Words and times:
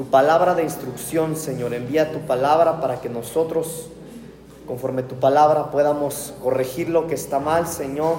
tu 0.00 0.06
palabra 0.06 0.54
de 0.54 0.62
instrucción, 0.62 1.36
Señor. 1.36 1.74
Envía 1.74 2.10
tu 2.10 2.20
palabra 2.20 2.80
para 2.80 3.02
que 3.02 3.10
nosotros, 3.10 3.88
conforme 4.66 5.02
tu 5.02 5.16
palabra, 5.16 5.70
podamos 5.70 6.32
corregir 6.42 6.88
lo 6.88 7.06
que 7.06 7.14
está 7.14 7.38
mal, 7.38 7.66
Señor, 7.66 8.16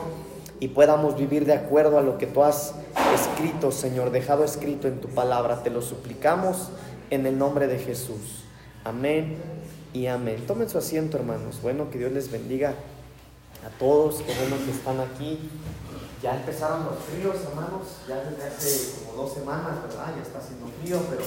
y 0.59 0.67
podamos 0.67 1.17
vivir 1.17 1.47
de 1.47 1.53
acuerdo 1.53 1.97
a 1.97 2.03
lo 2.03 2.19
que 2.19 2.27
tú 2.27 2.43
has 2.43 2.75
escrito, 3.15 3.71
Señor, 3.71 4.11
dejado 4.11 4.43
escrito 4.43 4.87
en 4.87 5.01
tu 5.01 5.07
palabra. 5.07 5.63
Te 5.63 5.71
lo 5.71 5.81
suplicamos 5.81 6.69
en 7.09 7.25
el 7.25 7.39
nombre 7.39 7.65
de 7.65 7.79
Jesús. 7.79 8.43
Amén 8.83 9.37
y 9.91 10.05
amén. 10.05 10.45
Tomen 10.45 10.69
su 10.69 10.77
asiento, 10.77 11.17
hermanos. 11.17 11.63
Bueno, 11.63 11.89
que 11.89 11.97
Dios 11.97 12.11
les 12.11 12.29
bendiga 12.29 12.75
a 13.65 13.79
todos, 13.79 14.17
bueno 14.17 14.55
que 14.63 14.71
están 14.71 14.99
aquí. 14.99 15.49
Ya 16.21 16.35
empezaron 16.35 16.85
los 16.85 16.99
fríos, 16.99 17.37
hermanos, 17.49 17.87
ya 18.07 18.17
desde 18.17 18.43
hace 18.43 18.99
como 18.99 19.23
dos 19.23 19.33
semanas, 19.33 19.81
¿verdad? 19.81 20.13
Ya 20.15 20.21
está 20.21 20.37
haciendo 20.37 20.67
frío, 20.83 20.99
pero 21.09 21.23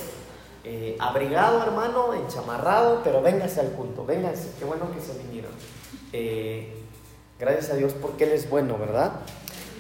eh, 0.65 0.97
abrigado, 0.99 1.63
hermano, 1.63 2.15
enchamarrado, 2.15 3.03
pero 3.05 3.21
véngase 3.21 3.61
al 3.61 3.73
culto, 3.73 4.07
véngase, 4.07 4.49
qué 4.59 4.65
bueno 4.65 4.91
que 4.93 5.01
se 5.01 5.13
vinieron. 5.19 5.51
Eh, 6.13 6.75
gracias 7.39 7.71
a 7.71 7.75
Dios 7.75 7.93
porque 7.93 8.25
Él 8.25 8.31
es 8.31 8.49
bueno, 8.49 8.79
¿verdad? 8.79 9.13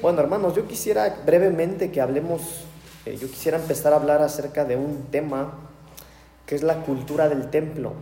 Bueno, 0.02 0.20
hermanos, 0.20 0.54
yo 0.54 0.68
quisiera 0.68 1.22
brevemente 1.24 1.90
que 1.90 2.02
hablemos, 2.02 2.64
eh, 3.06 3.16
yo 3.16 3.28
quisiera 3.28 3.56
empezar 3.56 3.94
a 3.94 3.96
hablar 3.96 4.20
acerca 4.20 4.66
de 4.66 4.76
un 4.76 5.04
tema 5.10 5.54
que 6.44 6.54
es 6.54 6.62
la 6.62 6.82
cultura 6.82 7.30
del 7.30 7.48
templo. 7.48 7.94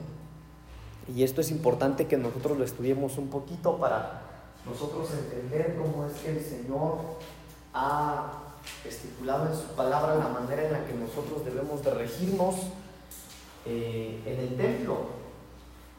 Y 1.15 1.23
esto 1.23 1.41
es 1.41 1.52
importante 1.52 2.09
que 2.09 2.16
nosotros 2.16 2.59
lo 2.59 2.65
estudiemos 2.65 3.16
un 3.16 3.29
poquito 3.29 3.77
para 3.79 4.23
nosotros 4.66 5.09
entender 5.12 5.77
cómo 5.77 6.07
es 6.07 6.15
que 6.15 6.30
el 6.30 6.45
Señor 6.45 6.99
ha 7.74 8.52
estipulado 8.85 9.49
en 9.49 9.55
su 9.55 9.75
palabra 9.75 10.17
la 10.17 10.29
manera 10.29 10.67
en 10.67 10.73
la 10.73 10.85
que 10.85 10.95
nosotros 10.95 11.45
debemos 11.45 11.85
de 11.85 11.91
regirnos 11.91 12.57
eh, 13.65 14.21
en 14.27 14.41
el 14.41 14.57
templo. 14.57 15.23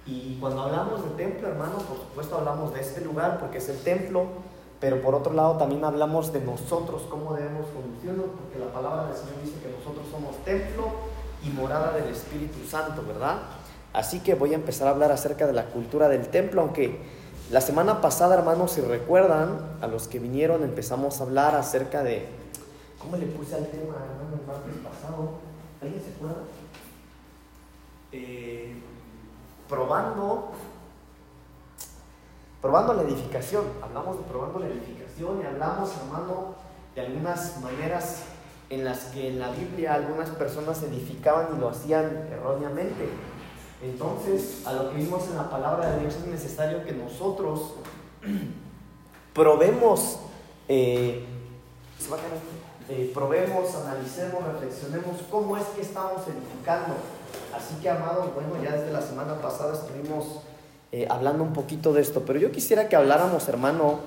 Y 0.06 0.38
cuando 0.40 0.64
hablamos 0.64 1.04
de 1.04 1.12
templo, 1.12 1.48
hermano, 1.48 1.78
por 1.78 1.98
supuesto 1.98 2.38
hablamos 2.38 2.74
de 2.74 2.82
este 2.82 3.02
lugar 3.02 3.40
porque 3.40 3.60
es 3.60 3.70
el 3.70 3.80
templo, 3.80 4.26
pero 4.82 5.02
por 5.02 5.16
otro 5.16 5.32
lado 5.34 5.58
también 5.58 5.86
hablamos 5.86 6.34
de 6.34 6.42
nosotros, 6.42 7.04
cómo 7.10 7.34
debemos 7.34 7.68
conducirnos, 7.68 8.26
porque 8.38 8.60
la 8.60 8.74
palabra 8.74 9.08
del 9.08 9.16
Señor 9.16 9.36
dice 9.42 9.60
que 9.62 9.70
nosotros 9.70 10.06
somos 10.12 10.36
templo 10.44 10.88
y 11.42 11.50
morada 11.50 11.94
del 11.94 12.10
Espíritu 12.10 12.66
Santo, 12.68 13.02
¿verdad? 13.08 13.38
Así 13.94 14.20
que 14.20 14.36
voy 14.36 14.52
a 14.52 14.56
empezar 14.56 14.88
a 14.88 14.92
hablar 14.92 15.12
acerca 15.12 15.48
de 15.48 15.54
la 15.54 15.68
cultura 15.68 16.10
del 16.10 16.28
templo, 16.28 16.62
aunque 16.62 17.00
la 17.50 17.62
semana 17.62 18.02
pasada, 18.02 18.36
hermanos, 18.36 18.72
si 18.72 18.82
recuerdan, 18.82 19.78
a 19.80 19.88
los 19.88 20.08
que 20.08 20.20
vinieron 20.20 20.64
empezamos 20.64 21.20
a 21.20 21.24
hablar 21.24 21.56
acerca 21.56 22.04
de... 22.04 22.43
¿Cómo 23.04 23.18
le 23.18 23.26
puse 23.28 23.56
al 23.56 23.68
tema, 23.68 23.96
hermano, 23.96 24.40
el 24.40 24.48
martes 24.48 24.76
pasado? 24.82 25.34
¿Alguien 25.82 26.02
se 26.02 26.12
acuerda? 26.12 26.44
Eh, 28.14 28.76
probando, 29.68 30.52
probando 32.62 32.94
la 32.94 33.02
edificación. 33.02 33.66
Hablamos 33.82 34.20
de 34.20 34.24
probando 34.24 34.60
la 34.60 34.68
edificación 34.68 35.42
y 35.42 35.46
hablamos, 35.46 35.92
hermano, 35.98 36.56
de 36.96 37.02
algunas 37.02 37.60
maneras 37.60 38.24
en 38.70 38.86
las 38.86 39.06
que 39.06 39.28
en 39.28 39.40
la 39.40 39.52
Biblia 39.52 39.96
algunas 39.96 40.30
personas 40.30 40.82
edificaban 40.84 41.50
y 41.56 41.60
lo 41.60 41.70
hacían 41.70 42.30
erróneamente. 42.32 43.10
Entonces, 43.84 44.66
a 44.66 44.72
lo 44.72 44.92
que 44.92 44.98
vimos 44.98 45.28
en 45.28 45.36
la 45.36 45.50
palabra 45.50 45.92
de 45.92 46.00
Dios 46.00 46.16
es 46.16 46.26
necesario 46.26 46.86
que 46.86 46.94
nosotros 46.94 47.74
probemos, 49.34 50.20
eh, 50.70 51.26
eh, 52.90 53.12
probemos, 53.14 53.74
analicemos, 53.76 54.44
reflexionemos 54.44 55.22
cómo 55.30 55.56
es 55.58 55.64
que 55.76 55.82
estamos 55.82 56.22
edificando. 56.28 56.96
Así 57.56 57.76
que, 57.82 57.90
amados, 57.90 58.34
bueno, 58.34 58.62
ya 58.64 58.76
desde 58.76 58.92
la 58.92 59.02
semana 59.02 59.42
pasada 59.42 59.74
estuvimos 59.74 60.42
eh, 60.92 61.08
hablando 61.10 61.44
un 61.44 61.54
poquito 61.54 61.94
de 61.94 62.02
esto, 62.02 62.24
pero 62.26 62.40
yo 62.40 62.52
quisiera 62.52 62.90
que 62.90 62.96
habláramos, 62.96 63.48
hermano, 63.48 64.00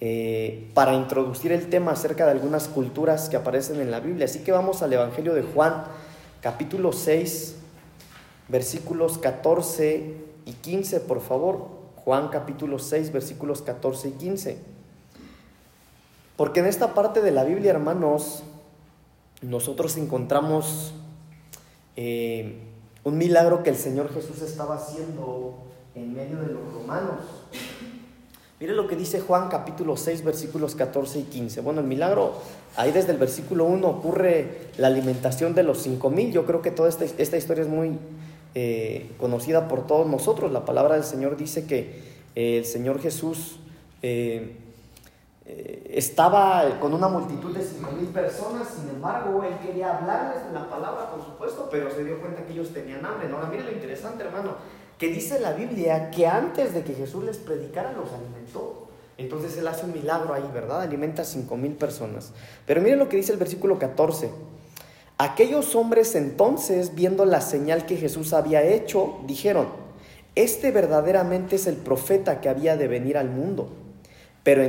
eh, 0.00 0.70
para 0.74 0.94
introducir 0.94 1.52
el 1.52 1.68
tema 1.68 1.92
acerca 1.92 2.24
de 2.24 2.32
algunas 2.32 2.68
culturas 2.68 3.28
que 3.28 3.36
aparecen 3.36 3.80
en 3.80 3.90
la 3.90 4.00
Biblia. 4.00 4.24
Así 4.24 4.40
que 4.40 4.52
vamos 4.52 4.82
al 4.82 4.92
Evangelio 4.92 5.34
de 5.34 5.42
Juan, 5.42 5.84
capítulo 6.40 6.92
6, 6.92 7.56
versículos 8.48 9.18
14 9.18 10.16
y 10.46 10.52
15, 10.52 11.00
por 11.00 11.20
favor. 11.20 11.68
Juan 11.96 12.28
capítulo 12.28 12.78
6, 12.78 13.12
versículos 13.12 13.60
14 13.60 14.08
y 14.08 14.12
15. 14.12 14.77
Porque 16.38 16.60
en 16.60 16.66
esta 16.66 16.94
parte 16.94 17.20
de 17.20 17.32
la 17.32 17.42
Biblia, 17.42 17.72
hermanos, 17.72 18.44
nosotros 19.42 19.96
encontramos 19.96 20.92
eh, 21.96 22.60
un 23.02 23.18
milagro 23.18 23.64
que 23.64 23.70
el 23.70 23.76
Señor 23.76 24.14
Jesús 24.14 24.40
estaba 24.42 24.76
haciendo 24.76 25.58
en 25.96 26.14
medio 26.14 26.36
de 26.36 26.46
los 26.46 26.72
romanos. 26.72 27.24
Mire 28.60 28.72
lo 28.72 28.86
que 28.86 28.94
dice 28.94 29.18
Juan 29.18 29.48
capítulo 29.48 29.96
6 29.96 30.22
versículos 30.22 30.76
14 30.76 31.18
y 31.18 31.22
15. 31.24 31.60
Bueno, 31.60 31.80
el 31.80 31.88
milagro, 31.88 32.34
ahí 32.76 32.92
desde 32.92 33.10
el 33.10 33.18
versículo 33.18 33.64
1 33.64 33.88
ocurre 33.88 34.68
la 34.76 34.86
alimentación 34.86 35.56
de 35.56 35.64
los 35.64 35.78
cinco 35.78 36.08
mil. 36.08 36.30
Yo 36.30 36.46
creo 36.46 36.62
que 36.62 36.70
toda 36.70 36.88
esta, 36.88 37.04
esta 37.04 37.36
historia 37.36 37.62
es 37.62 37.68
muy 37.68 37.98
eh, 38.54 39.10
conocida 39.18 39.66
por 39.66 39.88
todos 39.88 40.06
nosotros. 40.06 40.52
La 40.52 40.64
palabra 40.64 40.94
del 40.94 41.04
Señor 41.04 41.36
dice 41.36 41.66
que 41.66 42.00
eh, 42.36 42.58
el 42.58 42.64
Señor 42.64 43.00
Jesús 43.00 43.58
estaba 45.90 46.78
con 46.80 46.92
una 46.94 47.08
multitud 47.08 47.56
de 47.56 47.62
cinco 47.62 47.90
mil 47.92 48.08
personas, 48.08 48.68
sin 48.68 48.88
embargo, 48.88 49.42
él 49.44 49.54
quería 49.64 49.98
hablarles 49.98 50.46
de 50.46 50.52
la 50.52 50.68
palabra, 50.68 51.10
por 51.10 51.24
supuesto, 51.24 51.68
pero 51.70 51.90
se 51.90 52.04
dio 52.04 52.20
cuenta 52.20 52.44
que 52.44 52.52
ellos 52.52 52.72
tenían 52.72 53.04
hambre. 53.04 53.28
Ahora, 53.32 53.48
mire 53.48 53.64
lo 53.64 53.72
interesante, 53.72 54.24
hermano 54.24 54.56
que 54.98 55.08
dice 55.08 55.38
la 55.38 55.52
Biblia 55.52 56.10
que 56.10 56.26
antes 56.26 56.74
de 56.74 56.82
que 56.82 56.92
Jesús 56.92 57.24
les 57.24 57.38
predicara 57.38 57.92
los 57.92 58.12
alimentó. 58.12 58.88
Entonces 59.16 59.56
Él 59.56 59.66
hace 59.66 59.86
un 59.86 59.92
milagro 59.92 60.34
ahí, 60.34 60.48
¿verdad? 60.52 60.82
Alimenta 60.82 61.22
a 61.22 61.24
cinco 61.24 61.56
mil 61.56 61.72
personas. 61.72 62.32
Pero 62.66 62.80
miren 62.82 62.98
lo 62.98 63.08
que 63.08 63.16
dice 63.16 63.32
el 63.32 63.38
versículo 63.38 63.78
14. 63.78 64.30
Aquellos 65.18 65.74
hombres 65.74 66.14
entonces, 66.14 66.94
viendo 66.94 67.24
la 67.24 67.40
señal 67.40 67.86
que 67.86 67.96
Jesús 67.96 68.32
había 68.32 68.62
hecho, 68.62 69.18
dijeron, 69.26 69.68
este 70.36 70.70
verdaderamente 70.70 71.56
es 71.56 71.66
el 71.66 71.76
profeta 71.76 72.40
que 72.40 72.48
había 72.48 72.76
de 72.76 72.86
venir 72.86 73.18
al 73.18 73.28
mundo. 73.28 73.68
Pero, 74.44 74.62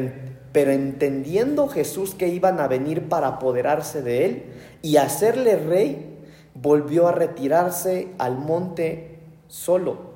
pero 0.51 0.71
entendiendo 0.71 1.67
Jesús 1.67 2.15
que 2.15 2.27
iban 2.27 2.59
a 2.59 2.67
venir 2.67 3.07
para 3.07 3.27
apoderarse 3.27 4.01
de 4.01 4.25
él 4.25 4.53
y 4.81 4.97
hacerle 4.97 5.57
rey, 5.57 6.17
volvió 6.55 7.07
a 7.07 7.11
retirarse 7.11 8.13
al 8.17 8.37
monte 8.37 9.19
solo. 9.47 10.09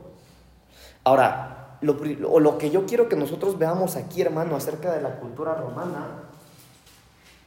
Ahora, 1.04 1.78
lo, 1.82 1.94
lo 2.40 2.58
que 2.58 2.72
yo 2.72 2.86
quiero 2.86 3.10
que 3.10 3.16
nosotros 3.16 3.58
veamos 3.58 3.96
aquí, 3.96 4.22
hermano, 4.22 4.56
acerca 4.56 4.92
de 4.92 5.02
la 5.02 5.20
cultura 5.20 5.54
romana, 5.54 6.24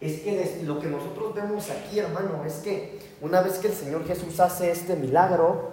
es 0.01 0.21
que 0.21 0.63
lo 0.65 0.79
que 0.79 0.89
nosotros 0.89 1.35
vemos 1.35 1.71
aquí, 1.71 1.99
hermano, 1.99 2.45
es 2.45 2.55
que 2.57 2.99
una 3.23 3.41
vez 3.41 3.55
que 3.59 3.69
el 3.69 3.73
Señor 3.73 4.07
Jesús 4.07 4.39
hace 4.41 4.71
este 4.71 4.95
milagro, 4.95 5.71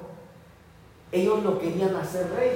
ellos 1.12 1.44
lo 1.44 1.60
querían 1.60 1.96
hacer 1.96 2.30
rey. 2.36 2.52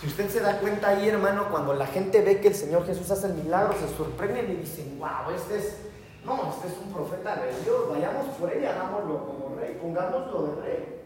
Si 0.00 0.06
usted 0.06 0.28
se 0.28 0.40
da 0.40 0.60
cuenta 0.60 0.90
ahí, 0.90 1.08
hermano, 1.08 1.48
cuando 1.50 1.74
la 1.74 1.86
gente 1.86 2.22
ve 2.22 2.40
que 2.40 2.48
el 2.48 2.54
Señor 2.54 2.86
Jesús 2.86 3.10
hace 3.10 3.26
el 3.26 3.34
milagro, 3.34 3.74
se 3.74 3.96
sorprenden 3.96 4.48
y 4.52 4.54
dicen, 4.54 4.96
wow, 4.98 5.34
este 5.34 5.58
es, 5.58 5.76
no, 6.24 6.50
este 6.54 6.68
es 6.68 6.74
un 6.84 6.92
profeta 6.92 7.34
de 7.34 7.48
Dios, 7.64 7.88
vayamos 7.90 8.26
por 8.36 8.52
él 8.52 8.62
y 8.62 8.66
hagámoslo 8.66 9.26
como 9.26 9.56
rey, 9.56 9.76
pongámoslo 9.82 10.42
de 10.42 10.62
rey. 10.62 11.02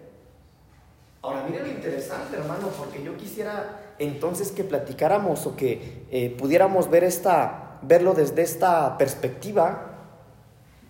Ahora, 1.22 1.44
mire 1.48 1.62
lo 1.62 1.68
interesante, 1.68 2.36
hermano, 2.36 2.68
porque 2.76 3.02
yo 3.02 3.16
quisiera 3.16 3.94
entonces 3.98 4.52
que 4.52 4.64
platicáramos 4.64 5.46
o 5.46 5.56
que 5.56 6.06
eh, 6.10 6.34
pudiéramos 6.38 6.90
ver 6.90 7.04
esta, 7.04 7.78
verlo 7.80 8.12
desde 8.12 8.42
esta 8.42 8.98
perspectiva, 8.98 9.88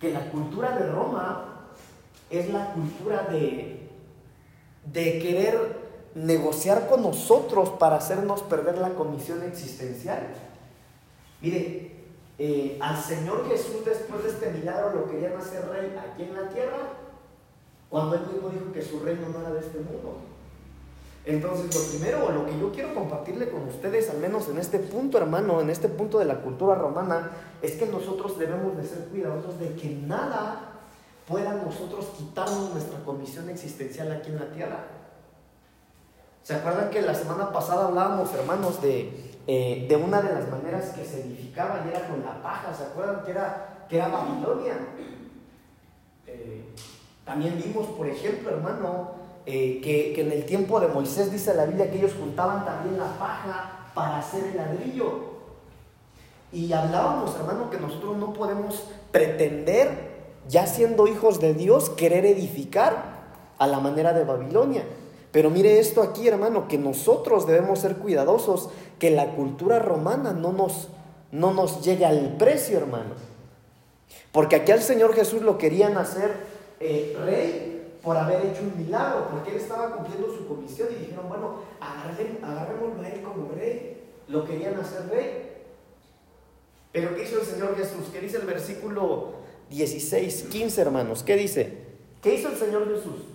que 0.00 0.10
la 0.10 0.28
cultura 0.30 0.76
de 0.76 0.90
Roma 0.90 1.68
es 2.30 2.50
la 2.52 2.72
cultura 2.72 3.22
de, 3.30 3.88
de 4.86 5.18
querer 5.20 5.81
negociar 6.14 6.88
con 6.88 7.02
nosotros 7.02 7.70
para 7.70 7.96
hacernos 7.96 8.42
perder 8.42 8.78
la 8.78 8.90
comisión 8.90 9.42
existencial. 9.42 10.28
Mire, 11.40 11.92
eh, 12.38 12.78
al 12.80 13.00
Señor 13.00 13.48
Jesús 13.48 13.84
después 13.84 14.22
de 14.24 14.30
este 14.30 14.50
milagro 14.50 14.92
lo 14.94 15.10
querían 15.10 15.36
hacer 15.36 15.68
rey 15.68 15.96
aquí 15.96 16.24
en 16.24 16.34
la 16.34 16.48
tierra, 16.48 16.78
cuando 17.88 18.16
él 18.16 18.22
mismo 18.32 18.48
dijo 18.48 18.72
que 18.72 18.82
su 18.82 19.00
reino 19.00 19.28
no 19.28 19.40
era 19.40 19.50
de 19.50 19.60
este 19.60 19.78
mundo. 19.78 20.18
Entonces, 21.24 21.72
lo 21.72 21.98
primero, 21.98 22.32
lo 22.32 22.46
que 22.46 22.58
yo 22.58 22.72
quiero 22.72 22.94
compartirle 22.94 23.48
con 23.48 23.68
ustedes, 23.68 24.10
al 24.10 24.18
menos 24.18 24.48
en 24.48 24.58
este 24.58 24.80
punto, 24.80 25.18
hermano, 25.18 25.60
en 25.60 25.70
este 25.70 25.88
punto 25.88 26.18
de 26.18 26.24
la 26.24 26.40
cultura 26.40 26.74
romana, 26.74 27.30
es 27.60 27.72
que 27.72 27.86
nosotros 27.86 28.38
debemos 28.38 28.76
de 28.76 28.84
ser 28.84 29.06
cuidadosos 29.06 29.58
de 29.60 29.74
que 29.76 29.90
nada 29.90 30.80
pueda 31.28 31.54
nosotros 31.54 32.06
quitarnos 32.16 32.70
nuestra 32.70 32.98
comisión 33.04 33.48
existencial 33.50 34.10
aquí 34.10 34.30
en 34.30 34.40
la 34.40 34.50
tierra. 34.50 34.84
¿Se 36.42 36.54
acuerdan 36.54 36.90
que 36.90 37.02
la 37.02 37.14
semana 37.14 37.52
pasada 37.52 37.86
hablábamos, 37.86 38.34
hermanos, 38.34 38.82
de, 38.82 39.32
eh, 39.46 39.86
de 39.88 39.96
una 39.96 40.20
de 40.20 40.34
las 40.34 40.48
maneras 40.48 40.90
que 40.90 41.04
se 41.04 41.20
edificaba 41.20 41.82
y 41.84 41.90
era 41.90 42.08
con 42.08 42.24
la 42.24 42.42
paja? 42.42 42.74
¿Se 42.74 42.84
acuerdan 42.84 43.24
que 43.24 43.30
era, 43.30 43.86
que 43.88 43.96
era 43.96 44.08
Babilonia? 44.08 44.74
Eh, 46.26 46.64
También 47.24 47.60
vimos, 47.62 47.86
por 47.88 48.08
ejemplo, 48.08 48.50
hermano, 48.50 49.10
eh, 49.46 49.80
que, 49.82 50.12
que 50.14 50.22
en 50.22 50.32
el 50.32 50.44
tiempo 50.44 50.80
de 50.80 50.88
Moisés 50.88 51.30
dice 51.30 51.54
la 51.54 51.66
Biblia 51.66 51.90
que 51.90 51.98
ellos 51.98 52.14
juntaban 52.18 52.64
también 52.64 52.98
la 52.98 53.18
paja 53.18 53.88
para 53.94 54.18
hacer 54.18 54.44
el 54.44 54.56
ladrillo. 54.56 55.32
Y 56.52 56.72
hablábamos, 56.72 57.34
hermano, 57.36 57.70
que 57.70 57.78
nosotros 57.78 58.16
no 58.16 58.32
podemos 58.32 58.82
pretender, 59.12 60.10
ya 60.48 60.66
siendo 60.66 61.06
hijos 61.06 61.38
de 61.38 61.54
Dios, 61.54 61.88
querer 61.90 62.26
edificar 62.26 63.22
a 63.58 63.66
la 63.68 63.78
manera 63.78 64.12
de 64.12 64.24
Babilonia. 64.24 64.84
Pero 65.32 65.48
mire 65.48 65.78
esto 65.78 66.02
aquí, 66.02 66.28
hermano, 66.28 66.68
que 66.68 66.76
nosotros 66.76 67.46
debemos 67.46 67.78
ser 67.78 67.96
cuidadosos, 67.96 68.68
que 68.98 69.10
la 69.10 69.34
cultura 69.34 69.78
romana 69.78 70.32
no 70.32 70.52
nos, 70.52 70.88
no 71.32 71.54
nos 71.54 71.82
llegue 71.82 72.04
al 72.04 72.36
precio, 72.36 72.76
hermano. 72.76 73.14
Porque 74.30 74.56
aquí 74.56 74.72
al 74.72 74.82
Señor 74.82 75.14
Jesús 75.14 75.40
lo 75.40 75.56
querían 75.56 75.96
hacer 75.96 76.30
eh, 76.80 77.16
rey 77.24 77.98
por 78.02 78.16
haber 78.16 78.44
hecho 78.44 78.60
un 78.62 78.76
milagro, 78.76 79.28
porque 79.30 79.52
él 79.52 79.56
estaba 79.56 79.96
cumpliendo 79.96 80.26
su 80.36 80.46
comisión 80.46 80.88
y 80.90 81.04
dijeron, 81.06 81.28
bueno, 81.28 81.60
agarrémoslo 81.80 83.02
a 83.02 83.08
él 83.08 83.22
como 83.22 83.50
rey. 83.52 84.02
Lo 84.28 84.44
querían 84.44 84.78
hacer 84.78 85.08
rey. 85.08 85.50
Pero 86.92 87.14
¿qué 87.14 87.22
hizo 87.22 87.40
el 87.40 87.46
Señor 87.46 87.76
Jesús? 87.76 88.10
¿Qué 88.12 88.20
dice 88.20 88.36
el 88.36 88.46
versículo 88.46 89.32
16, 89.70 90.48
15, 90.50 90.80
hermanos? 90.80 91.22
¿Qué 91.22 91.36
dice? 91.36 91.78
¿Qué 92.20 92.34
hizo 92.34 92.48
el 92.48 92.56
Señor 92.56 92.86
Jesús? 92.86 93.31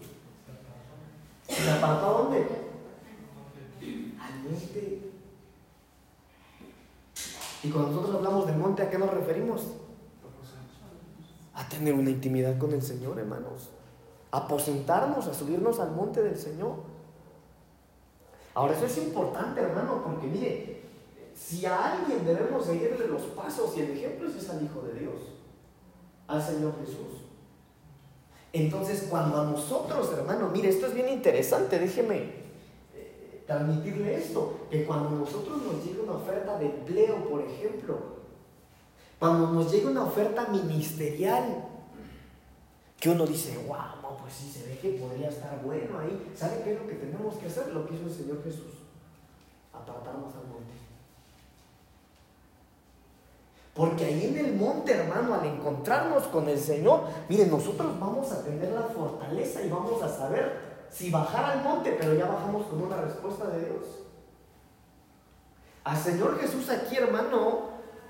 ¿Se 1.47 1.71
apartó 1.71 2.05
a 2.05 2.11
dónde? 2.21 2.47
Al 4.19 4.43
monte. 4.43 5.11
Y 7.63 7.69
cuando 7.69 7.91
nosotros 7.91 8.15
hablamos 8.15 8.47
del 8.47 8.57
monte, 8.57 8.83
¿a 8.83 8.89
qué 8.89 8.97
nos 8.97 9.13
referimos? 9.13 9.63
A 11.53 11.67
tener 11.67 11.93
una 11.93 12.09
intimidad 12.09 12.57
con 12.57 12.71
el 12.71 12.81
Señor, 12.81 13.17
hermanos. 13.19 13.69
A 14.31 14.37
aposentarnos, 14.37 15.27
a 15.27 15.33
subirnos 15.33 15.79
al 15.79 15.91
monte 15.91 16.21
del 16.21 16.37
Señor. 16.37 16.75
Ahora, 18.53 18.73
eso 18.73 18.85
es 18.85 18.97
importante, 18.97 19.61
hermano, 19.61 20.03
porque 20.03 20.27
mire, 20.27 20.81
si 21.35 21.65
a 21.65 21.93
alguien 21.93 22.25
debemos 22.25 22.65
seguirle 22.65 23.07
los 23.07 23.21
pasos 23.21 23.75
y 23.77 23.81
el 23.81 23.91
ejemplo, 23.91 24.27
es 24.27 24.49
al 24.49 24.63
Hijo 24.63 24.81
de 24.81 24.99
Dios, 24.99 25.15
al 26.27 26.41
Señor 26.41 26.73
Jesús. 26.79 27.26
Entonces, 28.53 29.07
cuando 29.09 29.41
a 29.41 29.45
nosotros, 29.45 30.11
hermano, 30.17 30.49
mire, 30.49 30.69
esto 30.69 30.87
es 30.87 30.93
bien 30.93 31.09
interesante, 31.09 31.79
déjeme 31.79 32.17
eh, 32.95 33.43
transmitirle 33.45 34.15
esto, 34.15 34.67
que 34.71 34.85
cuando 34.85 35.09
a 35.09 35.19
nosotros 35.19 35.61
nos 35.61 35.85
llega 35.85 36.03
una 36.03 36.13
oferta 36.13 36.57
de 36.57 36.65
empleo, 36.65 37.29
por 37.29 37.41
ejemplo, 37.41 38.17
cuando 39.19 39.51
nos 39.51 39.71
llega 39.71 39.89
una 39.89 40.05
oferta 40.05 40.47
ministerial, 40.47 41.65
que 42.99 43.09
uno 43.09 43.27
dice, 43.27 43.57
wow, 43.67 44.17
pues 44.19 44.33
sí, 44.33 44.49
se 44.49 44.67
ve 44.67 44.77
que 44.79 44.99
podría 44.99 45.29
estar 45.29 45.61
bueno 45.63 45.99
ahí. 45.99 46.31
¿Sabe 46.35 46.61
qué 46.63 46.73
es 46.73 46.79
lo 46.79 46.87
que 46.87 46.95
tenemos 46.95 47.35
que 47.35 47.45
hacer? 47.45 47.67
Lo 47.73 47.87
que 47.87 47.95
hizo 47.95 48.05
el 48.05 48.13
Señor 48.13 48.43
Jesús. 48.43 48.73
Apartarnos 49.71 50.33
al 50.33 50.47
monte. 50.47 50.73
Porque 53.77 54.05
ahí 54.05 54.25
en 54.25 54.43
el 54.43 54.55
monte, 54.55 54.91
hermano, 54.91 55.35
al 55.35 55.45
encontrarnos 55.45 56.23
con 56.23 56.49
el 56.49 56.59
Señor, 56.59 57.01
miren, 57.29 57.51
nosotros 57.51 57.99
vamos 57.99 58.31
a 58.31 58.43
tener 58.43 58.71
la 58.71 58.81
fortaleza 58.81 59.61
y 59.61 59.69
vamos 59.69 60.01
a 60.01 60.09
saber 60.09 60.87
si 60.89 61.11
bajar 61.11 61.45
al 61.45 61.63
monte, 61.63 61.95
pero 61.99 62.15
ya 62.15 62.25
bajamos 62.25 62.65
con 62.65 62.81
una 62.81 62.97
respuesta 62.97 63.47
de 63.49 63.59
Dios. 63.59 63.83
Al 65.83 65.95
Señor 65.95 66.39
Jesús 66.39 66.67
aquí, 66.71 66.95
hermano, 66.97 67.69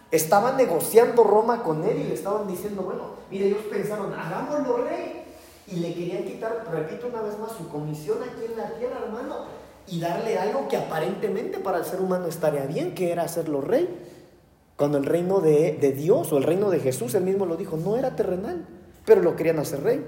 estaban 0.09 0.55
negociando 0.55 1.25
Roma 1.25 1.61
con 1.61 1.83
él 1.83 1.99
y 1.99 2.03
le 2.05 2.13
estaban 2.13 2.47
diciendo, 2.47 2.83
bueno, 2.83 3.03
mire, 3.29 3.47
ellos 3.47 3.63
pensaron, 3.69 4.13
hagámoslo 4.13 4.85
rey. 4.85 5.25
Y 5.67 5.81
le 5.81 5.93
querían 5.93 6.23
quitar, 6.23 6.65
repito 6.71 7.07
una 7.07 7.21
vez 7.23 7.37
más, 7.37 7.51
su 7.51 7.67
comisión 7.67 8.19
aquí 8.23 8.45
en 8.45 8.55
la 8.55 8.71
tierra, 8.75 9.01
hermano, 9.03 9.47
y 9.85 9.99
darle 9.99 10.39
algo 10.39 10.69
que 10.69 10.77
aparentemente 10.77 11.59
para 11.59 11.79
el 11.79 11.83
ser 11.85 11.99
humano 11.99 12.27
estaría 12.27 12.65
bien, 12.65 12.95
que 12.95 13.11
era 13.11 13.23
hacerlo 13.23 13.59
rey. 13.59 14.15
Cuando 14.77 14.99
el 14.99 15.05
reino 15.05 15.41
de, 15.41 15.73
Dios 15.97 16.31
o 16.31 16.37
el 16.37 16.43
reino 16.43 16.69
de 16.69 16.79
Jesús, 16.79 17.15
él 17.15 17.23
mismo 17.23 17.47
lo 17.47 17.57
dijo, 17.57 17.77
no 17.77 17.97
era 17.97 18.15
terrenal, 18.15 18.63
pero 19.05 19.23
lo 19.23 19.35
querían 19.35 19.57
hacer 19.57 19.81
rey. 19.81 20.05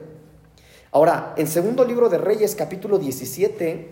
Ahora, 0.92 1.34
en 1.38 1.48
segundo 1.48 1.84
libro 1.84 2.08
de 2.08 2.20
Reyes, 2.20 2.54
capítulo 2.54 3.00
17, 3.00 3.90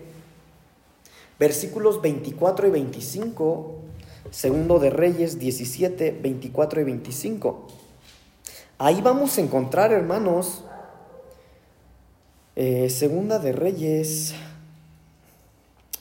versículos 1.38 2.00
24 2.00 2.68
y 2.68 2.70
25, 2.70 3.74
segundo 4.30 4.78
de 4.78 4.90
Reyes 4.90 5.40
17, 5.40 6.12
24 6.22 6.80
y 6.80 6.84
25. 6.84 7.66
Ahí 8.78 9.00
vamos 9.00 9.36
a 9.36 9.40
encontrar, 9.40 9.90
hermanos, 9.90 10.62
eh, 12.54 12.88
segunda 12.88 13.40
de 13.40 13.50
Reyes, 13.50 14.32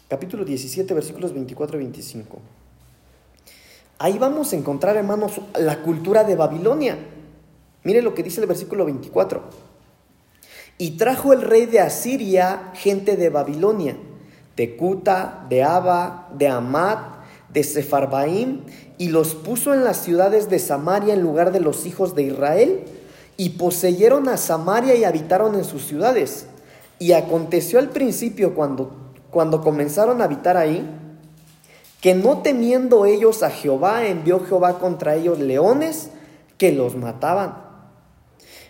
capítulo 0.08 0.46
17, 0.46 0.94
versículos 0.94 1.34
24 1.34 1.78
y 1.78 1.80
25. 1.80 2.38
Ahí 4.00 4.20
vamos 4.20 4.54
a 4.54 4.56
encontrar, 4.56 4.96
hermanos, 4.96 5.42
la 5.58 5.82
cultura 5.82 6.24
de 6.24 6.36
Babilonia. 6.36 6.98
Mire 7.84 8.04
lo 8.04 8.14
que 8.14 8.22
dice 8.22 8.42
el 8.42 8.48
versículo 8.48 8.86
24. 8.86 9.42
Y 10.78 10.98
trajo 10.98 11.34
el 11.34 11.42
rey 11.42 11.66
de 11.66 11.80
Asiria 11.80 12.72
gente 12.76 13.18
de 13.18 13.30
Babilonia, 13.30 13.98
de 14.56 14.76
Cuta, 14.76 15.46
de 15.50 15.64
Aba, 15.64 16.30
de 16.38 16.48
Amat, 16.48 17.26
de 17.52 17.64
Sefarbaim, 17.64 18.62
y 19.00 19.10
los 19.10 19.34
puso 19.34 19.74
en 19.74 19.84
las 19.84 19.98
ciudades 19.98 20.48
de 20.50 20.60
Samaria 20.60 21.16
en 21.16 21.22
lugar 21.22 21.52
de 21.52 21.60
los 21.60 21.88
hijos 21.88 22.14
de 22.14 22.24
Israel, 22.24 22.84
y 23.36 23.50
poseyeron 23.52 24.30
a 24.30 24.38
Samaria 24.38 24.94
y 24.96 25.06
habitaron 25.06 25.56
en 25.56 25.64
sus 25.64 25.86
ciudades. 25.86 26.46
Y 27.00 27.14
aconteció 27.14 27.80
al 27.80 27.90
principio, 27.90 28.54
cuando, 28.54 28.92
cuando 29.32 29.62
comenzaron 29.62 30.22
a 30.22 30.26
habitar 30.26 30.56
ahí, 30.56 30.88
que 32.02 32.14
no 32.14 32.40
temiendo 32.40 33.06
ellos 33.06 33.44
a 33.44 33.50
Jehová, 33.50 34.06
envió 34.06 34.46
Jehová 34.46 34.80
contra 34.80 35.16
ellos 35.16 35.40
leones 35.40 36.10
que 36.58 36.72
los 36.72 36.96
mataban. 36.96 37.66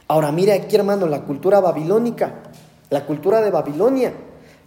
Ahora 0.07 0.31
mire 0.31 0.53
aquí 0.53 0.75
hermano 0.75 1.07
la 1.07 1.23
cultura 1.23 1.59
babilónica, 1.59 2.35
la 2.89 3.05
cultura 3.05 3.41
de 3.41 3.51
Babilonia. 3.51 4.13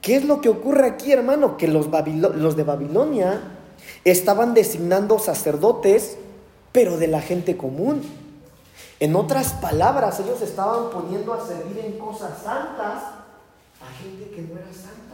¿Qué 0.03 0.17
es 0.17 0.25
lo 0.25 0.41
que 0.41 0.49
ocurre 0.49 0.87
aquí 0.87 1.13
hermano? 1.13 1.57
Que 1.57 1.69
los, 1.69 1.87
los 1.89 2.57
de 2.57 2.65
Babilonia 2.65 3.41
estaban 4.05 4.55
designando 4.55 5.19
sacerdotes, 5.19 6.19
pero 6.73 6.99
de 6.99 7.09
la 7.09 7.21
gente 7.21 7.57
común. 7.57 8.03
En 9.01 9.17
otras 9.17 9.55
palabras, 9.55 10.21
ellos 10.21 10.43
estaban 10.43 10.91
poniendo 10.91 11.33
a 11.33 11.47
servir 11.47 11.79
en 11.79 11.99
cosas 11.99 12.43
santas 12.43 13.03
a 13.81 14.03
gente 14.03 14.31
que 14.31 14.43
no 14.43 14.59
era 14.59 14.73
santa. 14.73 15.10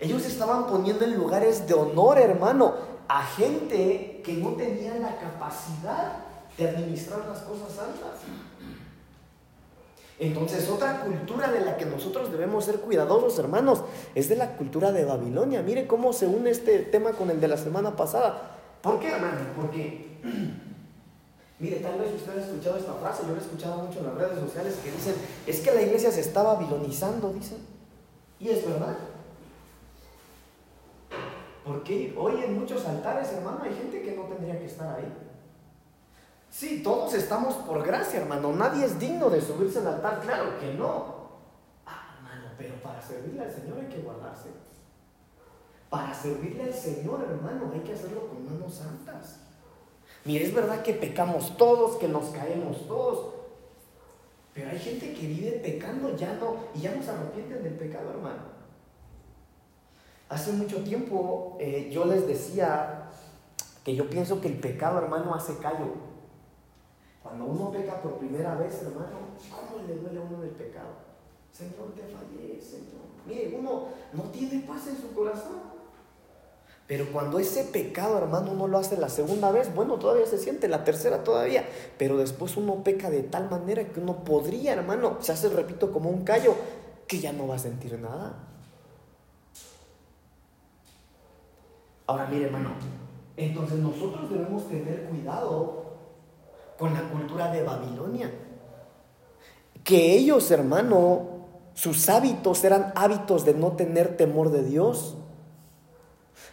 Ellos 0.00 0.24
estaban 0.24 0.66
poniendo 0.66 1.04
en 1.04 1.14
lugares 1.14 1.68
de 1.68 1.74
honor, 1.74 2.18
hermano, 2.18 2.74
a 3.06 3.22
gente 3.22 4.22
que 4.24 4.32
no 4.34 4.50
tenía 4.52 4.94
la 4.94 5.18
capacidad 5.18 6.24
de 6.56 6.68
administrar 6.68 7.20
las 7.28 7.40
cosas 7.40 7.72
santas. 7.72 8.20
Entonces, 10.18 10.68
otra 10.68 11.00
cultura 11.00 11.50
de 11.50 11.60
la 11.60 11.76
que 11.76 11.86
nosotros 11.86 12.30
debemos 12.30 12.64
ser 12.64 12.80
cuidadosos, 12.80 13.38
hermanos, 13.38 13.82
es 14.14 14.28
de 14.28 14.36
la 14.36 14.56
cultura 14.56 14.92
de 14.92 15.04
Babilonia. 15.04 15.62
Mire 15.62 15.86
cómo 15.86 16.12
se 16.12 16.26
une 16.26 16.50
este 16.50 16.80
tema 16.80 17.12
con 17.12 17.30
el 17.30 17.40
de 17.40 17.48
la 17.48 17.56
semana 17.56 17.96
pasada. 17.96 18.58
¿Por 18.82 19.00
qué, 19.00 19.08
hermano? 19.08 19.38
Porque, 19.56 20.18
mire, 21.58 21.76
tal 21.76 21.98
vez 21.98 22.12
usted 22.14 22.38
ha 22.38 22.42
escuchado 22.42 22.76
esta 22.76 22.94
frase, 22.94 23.22
yo 23.26 23.32
la 23.32 23.38
he 23.38 23.42
escuchado 23.42 23.82
mucho 23.82 23.98
en 23.98 24.06
las 24.06 24.14
redes 24.14 24.40
sociales 24.40 24.76
que 24.82 24.90
dicen, 24.90 25.14
es 25.46 25.60
que 25.60 25.74
la 25.74 25.82
iglesia 25.82 26.10
se 26.10 26.20
está 26.20 26.42
babilonizando, 26.42 27.32
dicen. 27.32 27.58
Y 28.38 28.48
es 28.48 28.66
verdad. 28.66 28.96
Porque 31.70 32.12
hoy 32.18 32.42
en 32.42 32.58
muchos 32.58 32.84
altares, 32.84 33.32
hermano, 33.32 33.60
hay 33.62 33.72
gente 33.72 34.02
que 34.02 34.16
no 34.16 34.24
tendría 34.24 34.58
que 34.58 34.66
estar 34.66 34.96
ahí. 34.96 35.12
Sí, 36.50 36.82
todos 36.82 37.14
estamos 37.14 37.54
por 37.54 37.86
gracia, 37.86 38.22
hermano. 38.22 38.52
Nadie 38.52 38.86
es 38.86 38.98
digno 38.98 39.30
de 39.30 39.40
subirse 39.40 39.78
al 39.78 39.86
altar, 39.86 40.18
claro 40.20 40.58
que 40.58 40.74
no. 40.74 41.20
Ah, 41.86 42.16
hermano, 42.16 42.48
pero 42.58 42.74
para 42.82 43.00
servirle 43.00 43.44
al 43.44 43.52
Señor 43.52 43.78
hay 43.78 43.86
que 43.86 44.00
guardarse. 44.00 44.48
Para 45.88 46.12
servirle 46.12 46.64
al 46.64 46.74
Señor, 46.74 47.24
hermano, 47.30 47.70
hay 47.72 47.80
que 47.82 47.92
hacerlo 47.92 48.26
con 48.26 48.44
manos 48.52 48.74
santas. 48.74 49.38
Mire, 50.24 50.46
es 50.46 50.52
verdad 50.52 50.82
que 50.82 50.94
pecamos 50.94 51.56
todos, 51.56 51.98
que 51.98 52.08
nos 52.08 52.30
caemos 52.30 52.84
todos. 52.88 53.34
Pero 54.54 54.70
hay 54.70 54.78
gente 54.80 55.14
que 55.14 55.24
vive 55.24 55.52
pecando 55.62 56.16
ya 56.16 56.34
no, 56.34 56.56
y 56.74 56.80
ya 56.80 56.96
no 56.96 57.00
se 57.00 57.12
arrepienten 57.12 57.62
del 57.62 57.74
pecado, 57.74 58.10
hermano. 58.10 58.59
Hace 60.30 60.52
mucho 60.52 60.76
tiempo 60.84 61.56
eh, 61.58 61.90
yo 61.92 62.04
les 62.04 62.24
decía 62.24 63.10
que 63.84 63.96
yo 63.96 64.08
pienso 64.08 64.40
que 64.40 64.46
el 64.46 64.60
pecado, 64.60 64.98
hermano, 64.98 65.34
hace 65.34 65.56
callo. 65.58 65.92
Cuando 67.20 67.46
uno 67.46 67.72
peca 67.72 68.00
por 68.00 68.18
primera 68.18 68.54
vez, 68.54 68.80
hermano, 68.80 69.18
¿cómo 69.50 69.84
le 69.84 69.96
duele 69.96 70.20
a 70.20 70.22
uno 70.22 70.44
el 70.44 70.50
pecado? 70.50 70.90
Señor, 71.50 71.92
te 71.96 72.02
fallé, 72.02 72.60
Señor. 72.60 73.10
Mire, 73.26 73.56
uno 73.58 73.88
no 74.12 74.22
tiene 74.30 74.64
paz 74.64 74.86
en 74.86 74.98
su 74.98 75.12
corazón. 75.12 75.62
Pero 76.86 77.10
cuando 77.12 77.40
ese 77.40 77.64
pecado, 77.64 78.16
hermano, 78.16 78.52
uno 78.52 78.68
lo 78.68 78.78
hace 78.78 78.96
la 78.96 79.08
segunda 79.08 79.50
vez, 79.50 79.74
bueno, 79.74 79.98
todavía 79.98 80.26
se 80.26 80.38
siente, 80.38 80.68
la 80.68 80.84
tercera 80.84 81.24
todavía, 81.24 81.68
pero 81.98 82.16
después 82.16 82.56
uno 82.56 82.84
peca 82.84 83.10
de 83.10 83.24
tal 83.24 83.50
manera 83.50 83.84
que 83.88 83.98
uno 83.98 84.24
podría, 84.24 84.74
hermano, 84.74 85.18
se 85.20 85.32
hace, 85.32 85.48
repito, 85.48 85.90
como 85.90 86.08
un 86.08 86.22
callo, 86.22 86.54
que 87.08 87.18
ya 87.18 87.32
no 87.32 87.48
va 87.48 87.56
a 87.56 87.58
sentir 87.58 87.98
nada. 87.98 88.49
Ahora, 92.10 92.26
mire, 92.28 92.46
hermano, 92.46 92.70
entonces 93.36 93.78
nosotros 93.78 94.28
debemos 94.28 94.66
tener 94.66 95.04
cuidado 95.04 95.84
con 96.76 96.92
la 96.92 97.02
cultura 97.02 97.52
de 97.52 97.62
Babilonia. 97.62 98.32
Que 99.84 100.16
ellos, 100.16 100.50
hermano, 100.50 101.46
sus 101.74 102.08
hábitos 102.08 102.64
eran 102.64 102.92
hábitos 102.96 103.44
de 103.44 103.54
no 103.54 103.76
tener 103.76 104.16
temor 104.16 104.50
de 104.50 104.64
Dios. 104.64 105.18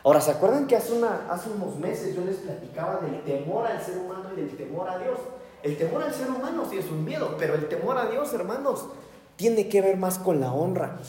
Ahora, 0.03 0.21
¿se 0.21 0.29
acuerdan 0.29 0.67
que 0.67 0.75
hace, 0.75 0.93
unos 0.93 1.79
meses 1.79 2.15
yo 2.15 2.23
les 2.23 2.35
platicaba 2.35 2.97
del 2.97 3.23
temor 3.23 3.65
al 3.65 3.81
ser 3.81 3.97
humano 3.97 4.29
y 4.33 4.41
del 4.41 4.55
temor 4.55 4.87
a 4.87 4.99
Dios? 4.99 5.17
El 5.63 5.75
temor 5.75 6.03
al 6.03 6.13
ser 6.13 6.29
humano 6.29 6.65
sí 6.69 6.77
es 6.77 6.85
un 6.91 7.03
miedo, 7.03 7.35
pero 7.39 7.55
el 7.55 7.67
temor 7.67 7.97
a 7.97 8.05
Dios, 8.05 8.31
hermanos, 8.31 8.85
tiene 9.35 9.67
que 9.69 9.81
ver 9.81 9.97
más 9.97 10.19
con 10.19 10.39
la 10.39 10.53
honra. 10.53 10.99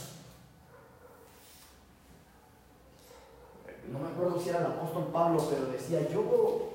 No 3.92 3.98
me 3.98 4.08
acuerdo 4.08 4.40
si 4.40 4.50
era 4.50 4.60
el 4.60 4.66
apóstol 4.66 5.08
Pablo, 5.12 5.44
pero 5.48 5.66
decía, 5.66 6.06
yo, 6.08 6.70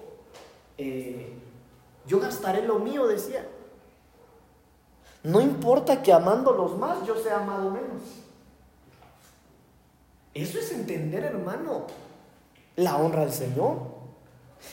eh, 0.78 1.34
yo 2.08 2.20
gastaré 2.20 2.64
lo 2.64 2.80
mío, 2.80 3.08
decía. 3.08 3.48
No 5.24 5.40
importa 5.40 6.02
que 6.02 6.12
amándolos 6.12 6.78
más 6.78 7.06
yo 7.06 7.16
sea 7.16 7.40
amado 7.40 7.70
menos. 7.72 8.02
Eso 10.34 10.60
es 10.60 10.72
entender, 10.72 11.24
hermano, 11.24 11.86
la 12.76 12.98
honra 12.98 13.22
al 13.22 13.32
Señor. 13.32 13.78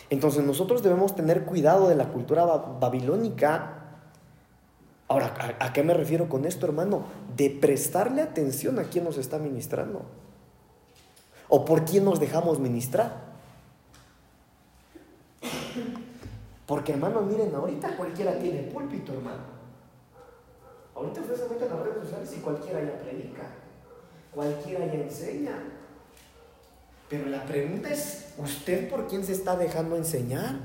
Entonces 0.08 0.44
nosotros 0.44 0.82
debemos 0.82 1.14
tener 1.14 1.44
cuidado 1.44 1.88
de 1.88 1.94
la 1.94 2.08
cultura 2.08 2.44
babilónica. 2.44 3.76
Ahora, 5.08 5.56
¿a, 5.58 5.72
qué 5.72 5.82
me 5.82 5.92
refiero 5.92 6.28
con 6.28 6.44
esto, 6.44 6.66
hermano? 6.66 7.04
De 7.36 7.50
prestarle 7.50 8.22
atención 8.22 8.78
a 8.78 8.84
quien 8.84 9.04
nos 9.04 9.18
está 9.18 9.38
ministrando. 9.38 10.02
O 11.50 11.64
por 11.64 11.84
quién 11.84 12.04
nos 12.04 12.18
dejamos 12.18 12.58
ministrar. 12.58 13.30
Porque, 16.66 16.92
hermano, 16.92 17.20
miren, 17.22 17.54
ahorita 17.54 17.96
cualquiera 17.96 18.38
tiene 18.38 18.62
púlpito, 18.62 19.12
hermano. 19.12 19.42
Ahorita 20.94 21.20
usted 21.20 21.36
se 21.36 21.48
mete 21.48 21.64
en 21.64 21.70
las 21.70 21.80
redes 21.80 22.04
sociales 22.04 22.34
y 22.36 22.40
cualquiera 22.40 22.80
ya 22.82 23.00
predica, 23.00 23.42
cualquiera 24.32 24.86
ya 24.86 24.94
enseña. 24.94 25.58
Pero 27.08 27.28
la 27.28 27.44
pregunta 27.44 27.90
es, 27.90 28.34
¿usted 28.38 28.88
por 28.88 29.08
quién 29.08 29.24
se 29.24 29.32
está 29.32 29.56
dejando 29.56 29.96
enseñar? 29.96 30.60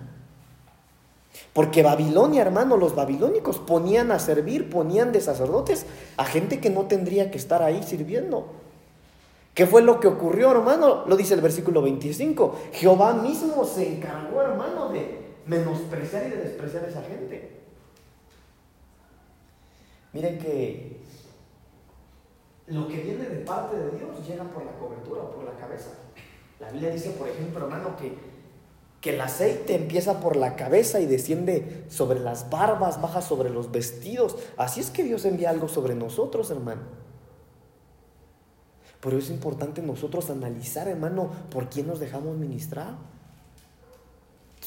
Porque 1.54 1.82
Babilonia, 1.82 2.42
hermano, 2.42 2.78
los 2.78 2.96
babilónicos 2.96 3.58
ponían 3.58 4.12
a 4.12 4.20
servir, 4.20 4.70
ponían 4.70 5.12
de 5.12 5.22
sacerdotes 5.22 5.86
a 6.18 6.26
gente 6.26 6.60
que 6.60 6.70
no 6.70 6.86
tendría 6.86 7.32
que 7.32 7.38
estar 7.38 7.64
ahí 7.64 7.82
sirviendo. 7.82 8.46
¿Qué 9.56 9.66
fue 9.66 9.82
lo 9.82 10.02
que 10.02 10.08
ocurrió, 10.08 10.52
hermano? 10.52 11.06
Lo 11.08 11.16
dice 11.16 11.34
el 11.34 11.40
versículo 11.40 11.82
25. 11.82 12.60
Jehová 12.74 13.14
mismo 13.14 13.64
se 13.64 13.96
encargó, 13.96 14.42
hermano, 14.42 14.90
de 14.90 15.18
menospreciar 15.46 16.28
y 16.28 16.32
de 16.32 16.44
despreciar 16.44 16.84
a 16.84 16.88
esa 16.90 17.02
gente. 17.04 17.62
Miren 20.12 20.40
que 20.40 20.98
lo 22.68 22.86
que 22.90 23.02
viene 23.02 23.30
de 23.30 23.46
parte 23.46 23.78
de 23.78 23.92
Dios 23.92 24.28
llega 24.28 24.44
por 24.44 24.66
la 24.66 24.74
cobertura 24.74 25.22
por 25.32 25.46
la 25.46 25.54
cabeza. 25.54 25.92
La 26.60 26.70
Biblia 26.72 26.90
dice, 26.90 27.12
por 27.12 27.30
ejemplo, 27.30 27.64
hermano, 27.64 27.96
que, 27.96 28.14
que 29.00 29.12
el 29.12 29.22
aceite 29.22 29.76
empieza 29.76 30.20
por 30.20 30.36
la 30.36 30.58
cabeza 30.58 31.00
y 31.00 31.06
desciende 31.06 31.86
sobre 31.88 32.20
las 32.20 32.50
barbas, 32.50 33.02
baja 33.02 33.22
sobre 33.22 33.50
los 33.52 33.72
vestidos. 33.72 34.36
Así 34.58 34.82
es 34.82 34.90
que 34.90 35.06
Dios 35.06 35.24
envía 35.24 35.50
algo 35.50 35.70
sobre 35.70 35.96
nosotros, 35.96 36.52
hermano. 36.52 37.05
Por 39.06 39.14
eso 39.14 39.26
es 39.26 39.30
importante 39.30 39.84
nosotros 39.84 40.32
analizar, 40.32 40.88
hermano, 40.88 41.30
por 41.52 41.70
quién 41.70 41.86
nos 41.86 42.00
dejamos 42.00 42.36
ministrar. 42.38 42.96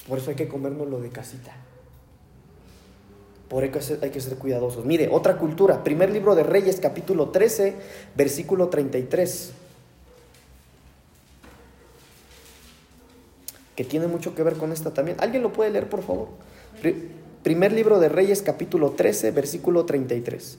Por 0.07 0.19
eso 0.19 0.31
hay 0.31 0.37
que 0.37 0.47
comernos 0.47 0.89
lo 0.89 1.01
de 1.01 1.09
casita. 1.09 1.57
Por 3.49 3.65
eso 3.65 3.99
hay 4.01 4.11
que 4.11 4.21
ser 4.21 4.39
cuidadosos. 4.39 4.85
Mire, 4.85 5.09
otra 5.11 5.39
cultura. 5.39 5.83
Primer 5.83 6.11
libro 6.11 6.37
de 6.37 6.45
Reyes, 6.45 6.79
capítulo 6.79 7.31
13, 7.31 7.75
versículo 8.15 8.69
33. 8.69 9.51
Que 13.75 13.83
tiene 13.83 14.07
mucho 14.07 14.37
que 14.37 14.45
ver 14.45 14.55
con 14.55 14.71
esta 14.71 14.95
también. 14.95 15.17
¿Alguien 15.19 15.43
lo 15.43 15.53
puede 15.53 15.73
leer, 15.73 15.91
por 15.91 16.05
favor? 16.05 16.29
Primer 17.43 17.73
libro 17.73 17.99
de 17.99 18.09
Reyes, 18.09 18.43
capítulo 18.43 18.91
13, 18.91 19.33
versículo 19.33 19.85
33. 19.85 20.59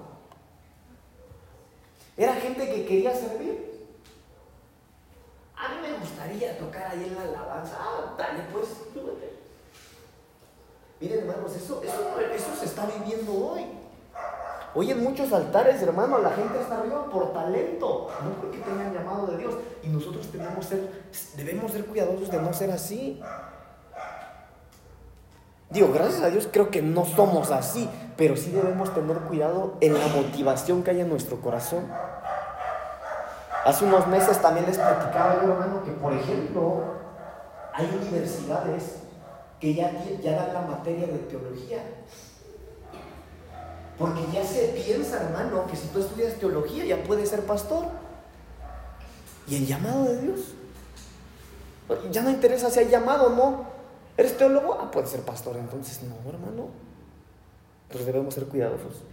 era 2.23 2.35
gente 2.35 2.69
que 2.69 2.85
quería 2.85 3.13
servir. 3.15 3.71
A 5.55 5.69
mí 5.69 5.75
me 5.81 5.97
gustaría 5.97 6.57
tocar 6.57 6.91
ahí 6.91 7.03
en 7.03 7.15
la 7.15 7.23
alabanza. 7.23 7.77
Ah, 7.79 8.15
dale, 8.17 8.43
pues, 8.51 8.67
Miren, 10.99 11.19
hermanos, 11.19 11.55
eso, 11.55 11.81
eso, 11.83 12.19
eso 12.19 12.55
se 12.59 12.65
está 12.65 12.85
viviendo 12.85 13.33
hoy. 13.33 13.65
Hoy 14.73 14.91
en 14.91 15.03
muchos 15.03 15.33
altares, 15.33 15.81
hermano, 15.81 16.19
la 16.19 16.29
gente 16.29 16.61
está 16.61 16.77
arriba 16.79 17.09
por 17.09 17.33
talento, 17.33 18.09
no 18.23 18.29
porque 18.39 18.59
tengan 18.59 18.93
llamado 18.93 19.27
de 19.27 19.37
Dios. 19.37 19.55
Y 19.83 19.87
nosotros 19.87 20.27
tenemos 20.27 20.65
ser, 20.65 21.03
debemos 21.35 21.71
ser 21.71 21.85
cuidadosos 21.85 22.29
de 22.29 22.39
no 22.39 22.53
ser 22.53 22.69
así. 22.69 23.19
Digo, 25.71 25.89
gracias 25.93 26.21
a 26.21 26.29
Dios 26.29 26.49
creo 26.51 26.69
que 26.69 26.81
no 26.81 27.05
somos 27.05 27.49
así, 27.49 27.89
pero 28.17 28.35
sí 28.35 28.51
debemos 28.51 28.93
tener 28.93 29.17
cuidado 29.19 29.77
en 29.79 29.93
la 29.93 30.07
motivación 30.07 30.83
que 30.83 30.91
hay 30.91 30.99
en 30.99 31.09
nuestro 31.09 31.39
corazón. 31.39 31.85
Hace 33.63 33.85
unos 33.85 34.05
meses 34.07 34.41
también 34.41 34.65
les 34.65 34.77
platicaba 34.77 35.41
yo, 35.41 35.53
hermano, 35.53 35.83
que 35.83 35.91
por 35.91 36.11
ejemplo 36.11 36.83
hay 37.73 37.89
universidades 38.01 38.97
que 39.61 39.73
ya, 39.73 39.91
ya 40.21 40.35
dan 40.35 40.53
la 40.53 40.61
materia 40.61 41.07
de 41.07 41.19
teología. 41.19 41.83
Porque 43.97 44.21
ya 44.33 44.43
se 44.43 44.69
piensa, 44.69 45.21
hermano, 45.21 45.67
que 45.67 45.77
si 45.77 45.87
tú 45.87 45.99
estudias 45.99 46.33
teología 46.33 46.83
ya 46.83 47.03
puedes 47.03 47.29
ser 47.29 47.45
pastor. 47.45 47.85
¿Y 49.47 49.55
el 49.55 49.67
llamado 49.67 50.03
de 50.05 50.21
Dios? 50.21 50.39
Ya 52.11 52.23
no 52.23 52.29
interesa 52.29 52.69
si 52.69 52.79
hay 52.79 52.89
llamado 52.89 53.27
o 53.27 53.29
no. 53.29 53.70
¿Eres 54.21 54.37
teólogo? 54.37 54.77
Ah, 54.79 54.91
puedes 54.91 55.09
ser 55.09 55.21
pastor. 55.21 55.57
Entonces, 55.57 56.01
no, 56.03 56.29
hermano. 56.29 56.67
Pues 57.91 58.05
debemos 58.05 58.33
ser 58.35 58.45
cuidadosos. 58.45 59.03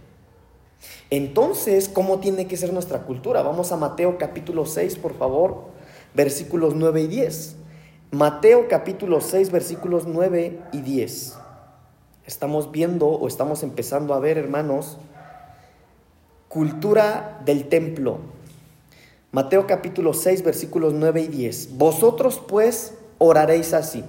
Entonces, 1.09 1.89
¿cómo 1.89 2.19
tiene 2.19 2.47
que 2.47 2.55
ser 2.55 2.71
nuestra 2.71 3.01
cultura? 3.03 3.41
Vamos 3.41 3.71
a 3.71 3.75
Mateo 3.75 4.17
capítulo 4.17 4.65
6, 4.65 4.97
por 4.97 5.17
favor, 5.17 5.65
versículos 6.13 6.75
9 6.75 7.01
y 7.01 7.07
10. 7.07 7.55
Mateo 8.11 8.67
capítulo 8.69 9.19
6, 9.19 9.51
versículos 9.51 10.05
9 10.07 10.61
y 10.71 10.81
10 10.81 11.39
estamos 12.29 12.71
viendo 12.71 13.07
o 13.07 13.27
estamos 13.27 13.63
empezando 13.63 14.13
a 14.13 14.19
ver, 14.19 14.37
hermanos, 14.37 14.97
cultura 16.47 17.41
del 17.43 17.67
templo. 17.69 18.19
Mateo 19.31 19.65
capítulo 19.65 20.13
6, 20.13 20.43
versículos 20.43 20.93
9 20.93 21.21
y 21.21 21.27
10. 21.27 21.77
Vosotros 21.77 22.39
pues 22.47 22.93
oraréis 23.17 23.73
así. 23.73 24.03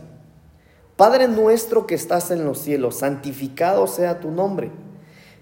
Padre 1.00 1.28
nuestro 1.28 1.86
que 1.86 1.94
estás 1.94 2.30
en 2.30 2.44
los 2.44 2.58
cielos, 2.58 2.98
santificado 2.98 3.86
sea 3.86 4.20
tu 4.20 4.30
nombre. 4.30 4.70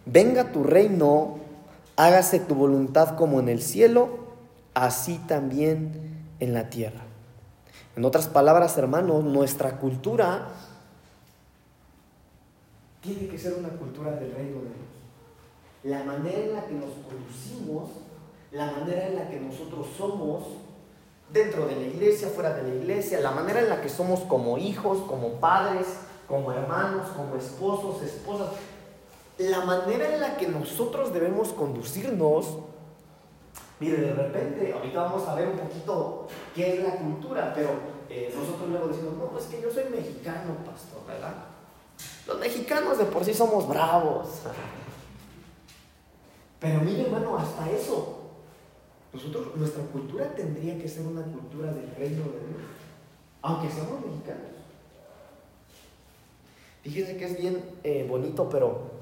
Venga 0.07 0.53
tu 0.53 0.63
reino, 0.63 1.39
hágase 1.97 2.39
tu 2.39 2.55
voluntad 2.55 3.17
como 3.17 3.41
en 3.41 3.49
el 3.49 3.61
cielo, 3.61 4.21
así 4.75 5.19
también 5.27 6.23
en 6.39 6.55
la 6.55 6.71
tierra. 6.71 7.01
En 7.97 8.05
otras 8.05 8.29
palabras, 8.29 8.79
hermanos, 8.79 9.25
nuestra 9.25 9.79
cultura 9.79 10.47
tiene 13.01 13.27
que 13.27 13.37
ser 13.37 13.55
una 13.55 13.71
cultura 13.71 14.13
del 14.13 14.31
reino 14.31 14.59
de 14.59 14.69
Dios. 14.69 15.83
La 15.83 16.05
manera 16.05 16.39
en 16.39 16.55
la 16.55 16.67
que 16.67 16.75
nos 16.75 16.91
conducimos 16.91 17.91
la 18.53 18.71
manera 18.71 19.09
en 19.09 19.17
la 19.17 19.29
que 19.29 19.41
nosotros 19.41 19.89
somos 19.97 20.45
dentro 21.31 21.67
de 21.67 21.77
la 21.77 21.83
iglesia, 21.83 22.29
fuera 22.29 22.55
de 22.55 22.63
la 22.63 22.75
iglesia, 22.75 23.21
la 23.21 23.31
manera 23.31 23.61
en 23.61 23.69
la 23.69 23.81
que 23.81 23.89
somos 23.89 24.21
como 24.21 24.59
hijos, 24.59 24.99
como 25.09 25.33
padres, 25.41 25.87
como 26.27 26.53
hermanos, 26.53 27.09
como 27.17 27.37
esposos, 27.37 28.03
esposas, 28.03 28.49
la 29.39 29.61
manera 29.65 30.15
en 30.15 30.21
la 30.21 30.37
que 30.37 30.49
nosotros 30.49 31.13
debemos 31.13 31.49
conducirnos. 31.49 32.59
Mire, 33.81 33.99
de 33.99 34.13
repente, 34.13 34.73
ahorita 34.73 35.03
vamos 35.03 35.29
a 35.29 35.35
ver 35.35 35.49
un 35.49 35.59
poquito 35.59 36.27
qué 36.55 36.75
es 36.75 36.85
la 36.85 36.97
cultura, 36.97 37.53
pero 37.55 37.71
eh, 38.09 38.33
nosotros 38.35 38.69
luego 38.69 38.89
decimos, 38.89 39.15
no, 39.17 39.27
pues 39.27 39.45
que 39.45 39.63
yo 39.63 39.71
soy 39.71 39.85
mexicano, 39.85 40.57
pastor, 40.67 41.07
¿verdad? 41.07 41.35
Los 42.27 42.39
mexicanos 42.39 42.99
de 42.99 43.05
por 43.05 43.25
sí 43.25 43.33
somos 43.33 43.69
bravos. 43.69 44.29
Pero 46.61 46.81
mire, 46.81 47.03
hermano, 47.03 47.39
hasta 47.39 47.71
eso. 47.71 48.18
Nosotros, 49.13 49.57
nuestra 49.57 49.83
cultura 49.85 50.35
tendría 50.35 50.79
que 50.79 50.89
ser 50.89 51.07
una 51.07 51.23
cultura 51.23 51.73
del 51.73 51.91
reino 51.97 52.25
de 52.25 52.41
Dios, 52.47 52.63
aunque 53.43 53.71
seamos 53.71 54.05
mexicanos. 54.05 54.59
Fíjese 56.83 57.17
que 57.17 57.25
es 57.25 57.39
bien 57.39 57.65
eh, 57.85 58.07
bonito, 58.09 58.49
pero 58.49 58.93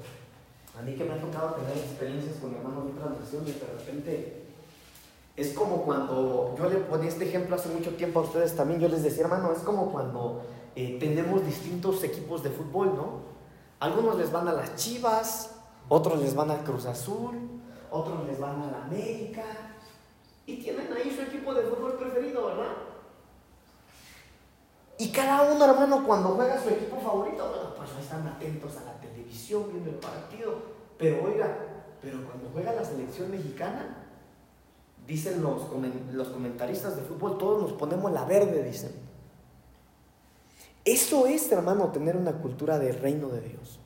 a 0.77 0.81
mí 0.81 0.93
que 0.95 1.03
me 1.03 1.13
ha 1.13 1.21
tocado 1.21 1.55
tener 1.55 1.77
experiencias 1.77 2.37
con 2.37 2.53
hermanos 2.55 2.85
de 2.85 2.91
otras 2.93 3.19
naciones, 3.19 3.59
de 3.59 3.67
repente 3.67 4.43
es 5.35 5.53
como 5.53 5.83
cuando, 5.83 6.55
yo 6.57 6.69
le 6.69 6.77
ponía 6.77 7.09
este 7.09 7.27
ejemplo 7.27 7.55
hace 7.55 7.69
mucho 7.69 7.91
tiempo 7.95 8.19
a 8.19 8.23
ustedes 8.23 8.55
también, 8.55 8.79
yo 8.79 8.87
les 8.87 9.03
decía, 9.03 9.23
hermano, 9.23 9.51
es 9.51 9.59
como 9.59 9.91
cuando 9.91 10.41
eh, 10.75 10.97
tenemos 10.99 11.45
distintos 11.45 12.03
equipos 12.03 12.43
de 12.43 12.49
fútbol, 12.49 12.95
¿no? 12.95 13.37
Algunos 13.79 14.17
les 14.17 14.31
van 14.31 14.47
a 14.47 14.53
las 14.53 14.75
Chivas, 14.75 15.51
otros 15.89 16.21
les 16.21 16.33
van 16.33 16.49
al 16.49 16.63
Cruz 16.63 16.85
Azul, 16.87 17.35
otros 17.91 18.25
les 18.27 18.39
van 18.39 18.61
a 18.63 18.71
la 18.71 18.83
América, 18.85 19.43
y 20.47 20.55
tienen 20.55 20.91
ahí 20.93 21.13
su 21.13 21.21
equipo 21.23 21.53
de 21.53 21.63
fútbol 21.63 21.97
preferido, 21.97 22.47
¿verdad? 22.47 22.71
Y 24.97 25.11
cada 25.11 25.43
uno, 25.51 25.63
hermano, 25.63 26.03
cuando 26.07 26.29
juega 26.29 26.59
su 26.59 26.69
equipo 26.69 26.99
favorito, 27.01 27.49
bueno, 27.49 27.75
pues 27.75 27.89
están 28.01 28.25
atentos 28.25 28.77
a 28.77 28.85
la 28.85 28.93
televisión 28.93 29.65
viendo 29.69 29.91
el 29.91 29.97
partido. 29.97 30.55
Pero 30.97 31.25
oiga, 31.25 31.55
pero 32.01 32.23
cuando 32.25 32.49
juega 32.53 32.71
la 32.71 32.83
selección 32.83 33.29
mexicana, 33.29 34.05
dicen 35.05 35.43
los, 35.43 35.63
los 36.13 36.29
comentaristas 36.29 36.95
de 36.95 37.03
fútbol, 37.03 37.37
todos 37.37 37.61
nos 37.61 37.73
ponemos 37.73 38.11
la 38.11 38.23
verde, 38.23 38.63
dicen. 38.63 38.91
Eso 40.85 41.27
es, 41.27 41.51
hermano, 41.51 41.91
tener 41.91 42.15
una 42.15 42.31
cultura 42.31 42.79
de 42.79 42.93
reino 42.93 43.27
de 43.27 43.41
Dios. 43.41 43.79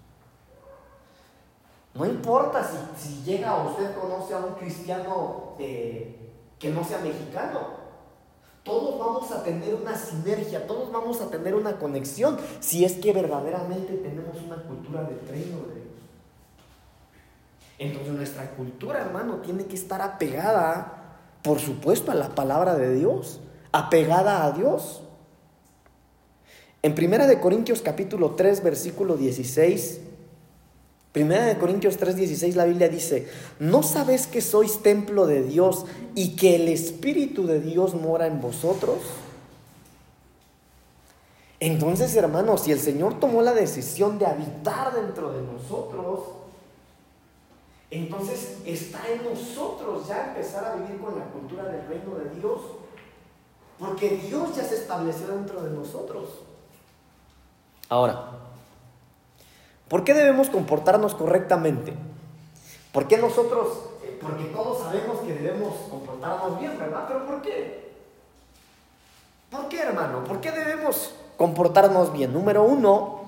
No 1.95 2.05
importa 2.05 2.63
si, 2.63 2.77
si 3.01 3.23
llega 3.23 3.63
usted 3.63 3.95
conoce 3.95 4.35
a 4.35 4.37
un 4.37 4.53
cristiano 4.53 5.55
que 6.61 6.69
no 6.69 6.83
sea 6.83 6.99
mexicano. 6.99 7.81
Todos 8.63 8.99
vamos 8.99 9.31
a 9.31 9.43
tener 9.43 9.73
una 9.73 9.97
sinergia, 9.97 10.67
todos 10.67 10.91
vamos 10.91 11.19
a 11.19 11.31
tener 11.31 11.55
una 11.55 11.77
conexión 11.77 12.37
si 12.59 12.85
es 12.85 12.93
que 12.93 13.11
verdaderamente 13.11 13.93
tenemos 13.93 14.37
una 14.45 14.57
cultura 14.57 15.01
de 15.01 15.17
reino 15.31 15.57
de 15.57 15.73
Dios. 15.73 15.87
Entonces 17.79 18.13
nuestra 18.13 18.51
cultura, 18.51 19.01
hermano, 19.01 19.37
tiene 19.37 19.65
que 19.65 19.75
estar 19.75 20.03
apegada, 20.03 21.17
por 21.41 21.59
supuesto, 21.59 22.11
a 22.11 22.15
la 22.15 22.29
palabra 22.35 22.75
de 22.75 22.93
Dios, 22.93 23.39
apegada 23.71 24.45
a 24.45 24.51
Dios. 24.51 25.01
En 26.83 26.93
1 26.93 27.41
Corintios 27.41 27.81
capítulo 27.81 28.35
3, 28.35 28.61
versículo 28.61 29.17
16, 29.17 30.01
Primera 31.11 31.45
de 31.45 31.57
Corintios 31.57 31.97
3:16 31.99 32.55
la 32.55 32.65
Biblia 32.65 32.87
dice, 32.87 33.29
¿no 33.59 33.83
sabes 33.83 34.27
que 34.27 34.41
sois 34.41 34.81
templo 34.81 35.27
de 35.27 35.43
Dios 35.43 35.85
y 36.15 36.35
que 36.37 36.55
el 36.55 36.69
Espíritu 36.69 37.45
de 37.45 37.59
Dios 37.59 37.95
mora 37.95 38.27
en 38.27 38.39
vosotros? 38.39 38.99
Entonces, 41.59 42.15
hermanos, 42.15 42.61
si 42.61 42.71
el 42.71 42.79
Señor 42.79 43.19
tomó 43.19 43.41
la 43.41 43.53
decisión 43.53 44.17
de 44.17 44.25
habitar 44.25 44.95
dentro 44.95 45.31
de 45.31 45.41
nosotros, 45.43 46.21
entonces 47.91 48.57
está 48.65 49.01
en 49.09 49.23
nosotros 49.23 50.07
ya 50.07 50.29
empezar 50.29 50.65
a 50.65 50.75
vivir 50.75 50.99
con 50.99 51.19
la 51.19 51.25
cultura 51.25 51.65
del 51.65 51.85
reino 51.87 52.15
de 52.15 52.39
Dios. 52.39 52.61
Porque 53.77 54.09
Dios 54.11 54.55
ya 54.55 54.63
se 54.63 54.75
estableció 54.75 55.27
dentro 55.27 55.61
de 55.61 55.71
nosotros. 55.71 56.29
Ahora, 57.89 58.50
¿Por 59.91 60.05
qué 60.05 60.13
debemos 60.13 60.49
comportarnos 60.49 61.13
correctamente? 61.15 61.93
¿Por 62.93 63.09
qué 63.09 63.17
nosotros, 63.17 63.67
eh, 64.05 64.17
porque 64.21 64.45
todos 64.45 64.79
sabemos 64.79 65.19
que 65.19 65.33
debemos 65.33 65.75
comportarnos 65.89 66.57
bien, 66.61 66.79
¿verdad? 66.79 67.03
Pero 67.09 67.25
¿por 67.25 67.41
qué? 67.41 67.91
¿Por 69.49 69.67
qué, 69.67 69.81
hermano? 69.81 70.23
¿Por 70.23 70.39
qué 70.39 70.53
debemos 70.53 71.13
comportarnos 71.35 72.13
bien? 72.13 72.31
Número 72.31 72.63
uno, 72.63 73.25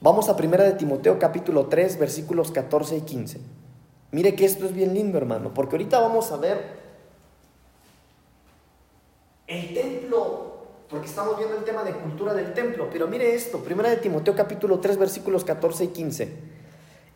vamos 0.00 0.30
a 0.30 0.36
primera 0.38 0.64
de 0.64 0.72
Timoteo 0.72 1.18
capítulo 1.18 1.66
3, 1.66 1.98
versículos 1.98 2.50
14 2.50 2.96
y 2.96 3.00
15. 3.02 3.40
Mire 4.12 4.34
que 4.34 4.46
esto 4.46 4.64
es 4.64 4.72
bien 4.72 4.94
lindo, 4.94 5.18
hermano, 5.18 5.52
porque 5.52 5.76
ahorita 5.76 6.00
vamos 6.00 6.32
a 6.32 6.38
ver 6.38 6.78
el 9.46 9.74
templo 9.74 10.47
porque 10.88 11.06
estamos 11.06 11.36
viendo 11.36 11.56
el 11.56 11.64
tema 11.64 11.82
de 11.82 11.92
cultura 11.92 12.32
del 12.34 12.54
templo. 12.54 12.88
Pero 12.90 13.06
mire 13.08 13.34
esto, 13.34 13.58
primera 13.58 13.90
de 13.90 13.96
Timoteo 13.98 14.34
capítulo 14.34 14.80
3 14.80 14.98
versículos 14.98 15.44
14 15.44 15.84
y 15.84 15.88
15. 15.88 16.32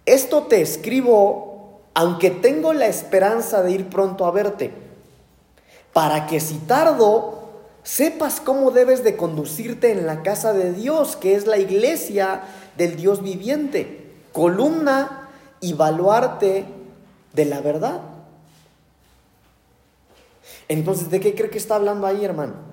Esto 0.04 0.42
te 0.44 0.60
escribo 0.60 1.52
aunque 1.94 2.30
tengo 2.30 2.72
la 2.72 2.86
esperanza 2.86 3.62
de 3.62 3.72
ir 3.72 3.88
pronto 3.88 4.24
a 4.24 4.30
verte, 4.30 4.70
para 5.92 6.26
que 6.26 6.40
si 6.40 6.56
tardo, 6.58 7.50
sepas 7.82 8.40
cómo 8.40 8.70
debes 8.70 9.04
de 9.04 9.16
conducirte 9.16 9.90
en 9.90 10.06
la 10.06 10.22
casa 10.22 10.54
de 10.54 10.72
Dios, 10.72 11.16
que 11.16 11.34
es 11.34 11.46
la 11.46 11.58
iglesia 11.58 12.44
del 12.78 12.96
Dios 12.96 13.22
viviente, 13.22 14.10
columna 14.32 15.28
y 15.60 15.74
baluarte 15.74 16.64
de 17.34 17.44
la 17.44 17.60
verdad. 17.60 18.00
Entonces, 20.68 21.10
¿de 21.10 21.20
qué 21.20 21.34
cree 21.34 21.50
que 21.50 21.58
está 21.58 21.74
hablando 21.74 22.06
ahí, 22.06 22.24
hermano? 22.24 22.71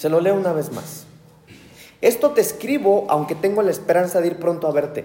Se 0.00 0.08
lo 0.08 0.22
leo 0.22 0.34
una 0.34 0.54
vez 0.54 0.72
más. 0.72 1.04
Esto 2.00 2.30
te 2.30 2.40
escribo 2.40 3.04
aunque 3.10 3.34
tengo 3.34 3.60
la 3.60 3.70
esperanza 3.70 4.22
de 4.22 4.28
ir 4.28 4.38
pronto 4.38 4.66
a 4.66 4.72
verte, 4.72 5.04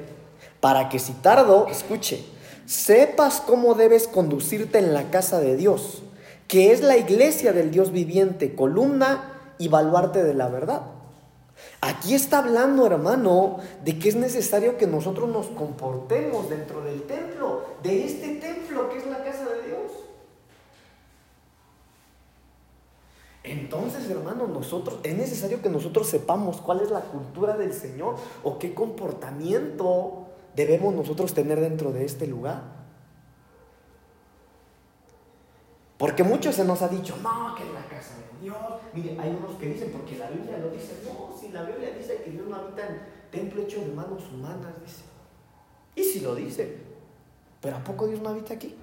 para 0.62 0.88
que 0.88 0.99
si 0.99 1.12
tardo, 1.12 1.67
escuche, 1.69 2.23
sepas 2.65 3.41
cómo 3.41 3.73
debes 3.73 4.08
conducirte 4.08 4.79
en 4.79 4.93
la 4.93 5.12
casa 5.12 5.41
de 5.41 5.58
Dios, 5.58 6.01
que 6.47 6.71
es 6.71 6.79
la 6.79 6.95
iglesia 6.95 7.51
del 7.51 7.71
Dios 7.71 7.91
viviente, 7.91 8.55
columna 8.55 9.34
y 9.58 9.67
baluarte 9.67 10.23
de 10.23 10.34
la 10.34 10.47
verdad. 10.47 10.84
Aquí 11.81 12.15
está 12.15 12.38
hablando, 12.38 12.86
hermano, 12.86 13.58
de 13.84 13.99
que 13.99 14.08
es 14.08 14.15
necesario 14.15 14.77
que 14.77 14.88
nosotros 14.88 15.27
nos 15.27 15.47
comportemos 15.47 16.49
dentro 16.49 16.81
del 16.86 17.01
templo, 17.03 17.65
de 17.84 18.05
este 18.05 18.36
templo 18.36 18.88
que 18.88 18.99
es 18.99 19.08
la 19.08 19.21
casa 19.25 19.43
de 19.43 19.67
Dios. 19.67 20.05
Entonces, 23.45 24.10
hermano, 24.10 24.47
nosotros 24.47 24.99
es 25.03 25.15
necesario 25.15 25.62
que 25.62 25.69
nosotros 25.69 26.08
sepamos 26.08 26.62
cuál 26.62 26.81
es 26.81 26.89
la 26.89 27.01
cultura 27.01 27.55
del 27.55 27.73
Señor 27.73 28.15
o 28.43 28.58
qué 28.58 28.73
comportamiento 28.73 30.25
debemos 30.55 30.95
nosotros 30.95 31.34
tener 31.34 31.60
dentro 31.60 31.91
de 31.91 32.05
este 32.05 32.25
lugar. 32.25 32.63
Porque 35.97 36.23
muchos 36.23 36.55
se 36.55 36.65
nos 36.65 36.81
ha 36.81 36.88
dicho, 36.88 37.15
no, 37.21 37.53
que 37.55 37.63
es 37.63 37.71
la 37.71 37.86
casa 37.88 38.15
de 38.17 38.41
Dios. 38.41 38.58
Mire, 38.93 39.15
hay 39.19 39.29
unos 39.29 39.58
que 39.60 39.67
dicen, 39.67 39.91
porque 39.91 40.17
la 40.17 40.29
Biblia 40.29 40.58
lo 40.58 40.71
dice, 40.71 41.03
no, 41.05 41.38
si 41.39 41.49
la 41.49 41.63
Biblia 41.63 41.91
dice 41.91 42.21
que 42.23 42.31
Dios 42.31 42.47
no 42.47 42.55
habita 42.55 42.88
en 42.88 42.99
templo 43.31 43.62
hecho 43.62 43.79
de 43.79 43.93
manos 43.93 44.23
humanas, 44.34 44.73
dice. 44.84 45.03
Y 45.95 46.03
si 46.03 46.19
lo 46.21 46.34
dice, 46.34 46.79
pero 47.62 47.77
¿a 47.77 47.84
poco 47.84 48.08
Dios 48.08 48.21
no 48.21 48.29
habita 48.29 48.55
aquí? 48.55 48.75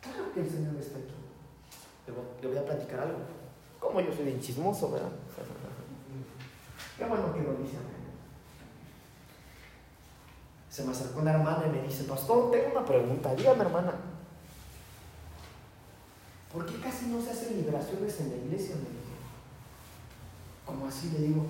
Claro 0.00 0.32
que 0.32 0.40
el 0.40 0.48
Señor 0.48 0.76
está 0.76 0.98
aquí 0.98 1.21
le 2.06 2.48
voy 2.48 2.56
a 2.56 2.64
platicar 2.64 3.00
algo. 3.00 3.18
Como 3.78 4.00
yo 4.00 4.12
soy 4.12 4.24
bien 4.26 4.40
chismoso, 4.40 4.90
¿verdad? 4.90 5.10
Qué 6.96 7.04
bueno 7.04 7.32
que 7.32 7.42
lo 7.42 7.54
dice. 7.54 7.76
Se 10.70 10.84
me 10.84 10.92
acercó 10.92 11.20
una 11.20 11.32
hermana 11.32 11.64
y 11.66 11.70
me 11.70 11.82
dice, 11.82 12.04
pastor, 12.04 12.50
tengo 12.50 12.70
una 12.70 12.84
pregunta. 12.84 13.34
Dígame, 13.34 13.62
hermana. 13.62 13.92
¿Por 16.52 16.66
qué 16.66 16.80
casi 16.80 17.06
no 17.06 17.20
se 17.20 17.30
hacen 17.30 17.56
liberaciones 17.56 18.20
en 18.20 18.30
la 18.30 18.36
iglesia? 18.36 18.76
Me 18.76 18.82
dijo. 18.82 19.02
Como 20.64 20.86
así 20.86 21.10
le 21.10 21.26
digo, 21.26 21.44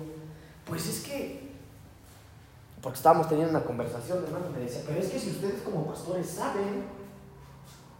pues 0.65 0.87
es 0.87 1.03
que, 1.03 1.51
porque 2.81 2.97
estábamos 2.97 3.29
teniendo 3.29 3.51
una 3.51 3.63
conversación, 3.63 4.23
hermano, 4.23 4.49
me 4.49 4.59
decía, 4.59 4.81
pero 4.85 4.99
es 4.99 5.09
que 5.09 5.19
si 5.19 5.29
ustedes 5.29 5.61
como 5.61 5.85
pastores 5.85 6.27
saben, 6.27 6.85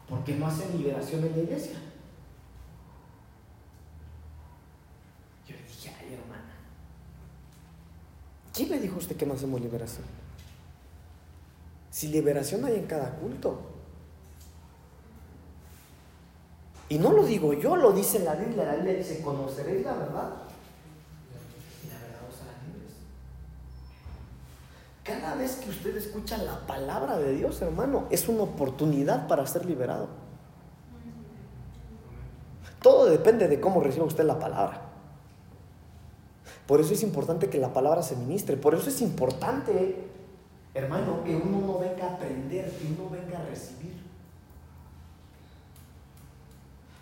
¿por 0.09 0.23
qué 0.23 0.35
no 0.35 0.47
hacen 0.47 0.77
liberación 0.77 1.23
en 1.23 1.31
la 1.31 1.43
iglesia? 1.43 1.77
¿Quién 8.53 8.69
le 8.69 8.79
dijo 8.79 8.95
a 8.95 8.99
usted 8.99 9.17
que 9.17 9.25
no 9.25 9.33
hacemos 9.33 9.59
liberación? 9.59 10.05
Si 11.89 12.07
liberación 12.07 12.63
hay 12.65 12.75
en 12.75 12.85
cada 12.85 13.09
culto. 13.15 13.59
Y 16.89 16.99
no 16.99 17.11
lo 17.11 17.25
digo 17.25 17.53
yo, 17.53 17.75
lo 17.75 17.91
dice 17.91 18.19
la 18.19 18.35
Biblia. 18.35 18.65
La 18.65 18.75
Biblia 18.75 18.93
dice, 18.93 19.21
conoceréis 19.21 19.83
la 19.83 19.93
verdad. 19.93 20.29
Y 21.83 21.87
la 21.87 21.99
verdad 21.99 22.21
os 22.29 22.41
hará 22.41 22.53
libres. 22.67 22.93
Cada 25.03 25.35
vez 25.35 25.55
que 25.55 25.71
usted 25.71 25.97
escucha 25.97 26.37
la 26.37 26.59
palabra 26.67 27.17
de 27.17 27.33
Dios, 27.33 27.59
hermano, 27.63 28.05
es 28.11 28.27
una 28.27 28.43
oportunidad 28.43 29.27
para 29.27 29.47
ser 29.47 29.65
liberado. 29.65 30.09
Todo 32.83 33.05
depende 33.05 33.47
de 33.47 33.59
cómo 33.59 33.81
reciba 33.81 34.05
usted 34.05 34.25
la 34.25 34.37
palabra. 34.37 34.92
Por 36.67 36.79
eso 36.79 36.93
es 36.93 37.03
importante 37.03 37.49
que 37.49 37.57
la 37.57 37.73
palabra 37.73 38.03
se 38.03 38.15
ministre. 38.15 38.55
Por 38.55 38.73
eso 38.73 38.89
es 38.89 39.01
importante, 39.01 40.07
hermano, 40.73 41.23
que 41.23 41.35
uno 41.35 41.59
no 41.65 41.79
venga 41.79 42.05
a 42.05 42.13
aprender, 42.13 42.71
que 42.71 42.87
uno 42.87 43.09
venga 43.09 43.39
a 43.39 43.45
recibir. 43.45 43.93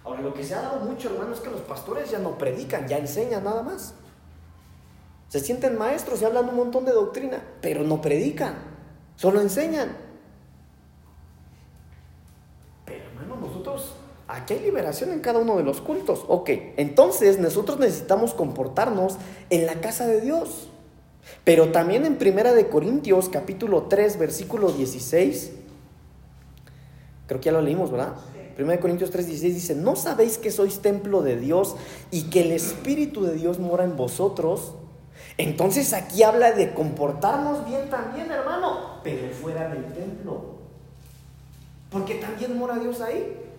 Ahora, 0.04 0.22
lo 0.22 0.34
que 0.34 0.44
se 0.44 0.56
ha 0.56 0.62
dado 0.62 0.80
mucho, 0.80 1.10
hermano, 1.10 1.34
es 1.34 1.40
que 1.40 1.52
los 1.52 1.62
pastores 1.62 2.10
ya 2.10 2.18
no 2.18 2.38
predican, 2.38 2.88
ya 2.88 2.98
enseñan 2.98 3.44
nada 3.44 3.62
más. 3.62 3.94
Se 5.30 5.40
sienten 5.40 5.78
maestros 5.78 6.22
y 6.22 6.26
hablan 6.26 6.50
un 6.50 6.56
montón 6.56 6.84
de 6.86 6.92
doctrina, 6.92 7.42
pero 7.62 7.84
no 7.84 8.02
predican, 8.02 8.56
solo 9.16 9.40
enseñan. 9.40 9.96
Pero, 12.86 13.06
hermano, 13.06 13.36
nosotros 13.36 13.94
Hay 14.52 14.60
liberación 14.60 15.12
en 15.12 15.20
cada 15.20 15.40
uno 15.40 15.58
de 15.58 15.64
los 15.64 15.82
cultos. 15.82 16.26
Ok, 16.28 16.50
entonces 16.78 17.40
nosotros 17.40 17.80
necesitamos 17.80 18.34
comportarnos 18.34 19.16
en 19.50 19.66
la 19.66 19.76
casa 19.76 20.08
de 20.08 20.22
Dios. 20.22 20.70
Pero 21.44 21.72
también 21.72 22.06
en 22.06 22.18
Primera 22.18 22.54
de 22.54 22.68
Corintios 22.68 23.30
capítulo 23.30 23.84
3 23.84 24.20
versículo 24.20 24.72
16, 24.72 25.52
creo 27.28 27.40
que 27.40 27.46
ya 27.46 27.52
lo 27.52 27.62
leímos, 27.62 27.92
¿verdad? 27.92 28.16
Primera 28.56 28.76
de 28.76 28.82
Corintios 28.82 29.12
3, 29.12 29.28
16 29.28 29.56
dice, 29.56 29.76
¿no 29.76 29.96
sabéis 29.96 30.38
que 30.38 30.52
sois 30.52 30.82
templo 30.82 31.22
de 31.22 31.38
Dios 31.38 31.76
y 32.12 32.24
que 32.24 32.42
el 32.42 32.52
Espíritu 32.52 33.24
de 33.24 33.36
Dios 33.36 33.60
mora 33.60 33.86
en 33.86 33.96
vosotros? 33.96 34.76
Entonces 35.38 35.94
aquí 35.94 36.24
habla 36.24 36.52
de 36.52 36.74
comportarnos 36.74 37.66
bien 37.66 37.90
también, 37.90 38.30
hermano, 38.30 39.00
pero 39.04 39.32
fuera 39.34 39.70
del 39.70 39.86
templo. 39.94 40.58
Porque 41.90 42.16
también 42.16 42.58
mora 42.58 42.78
Dios 42.78 43.00
ahí. 43.02 43.51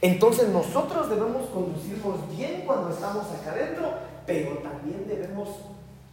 Entonces 0.00 0.48
nosotros 0.48 1.08
debemos 1.08 1.46
conducirnos 1.50 2.28
bien 2.36 2.62
cuando 2.66 2.90
estamos 2.90 3.26
acá 3.26 3.52
adentro, 3.52 3.94
pero 4.26 4.58
también 4.58 5.06
debemos 5.08 5.48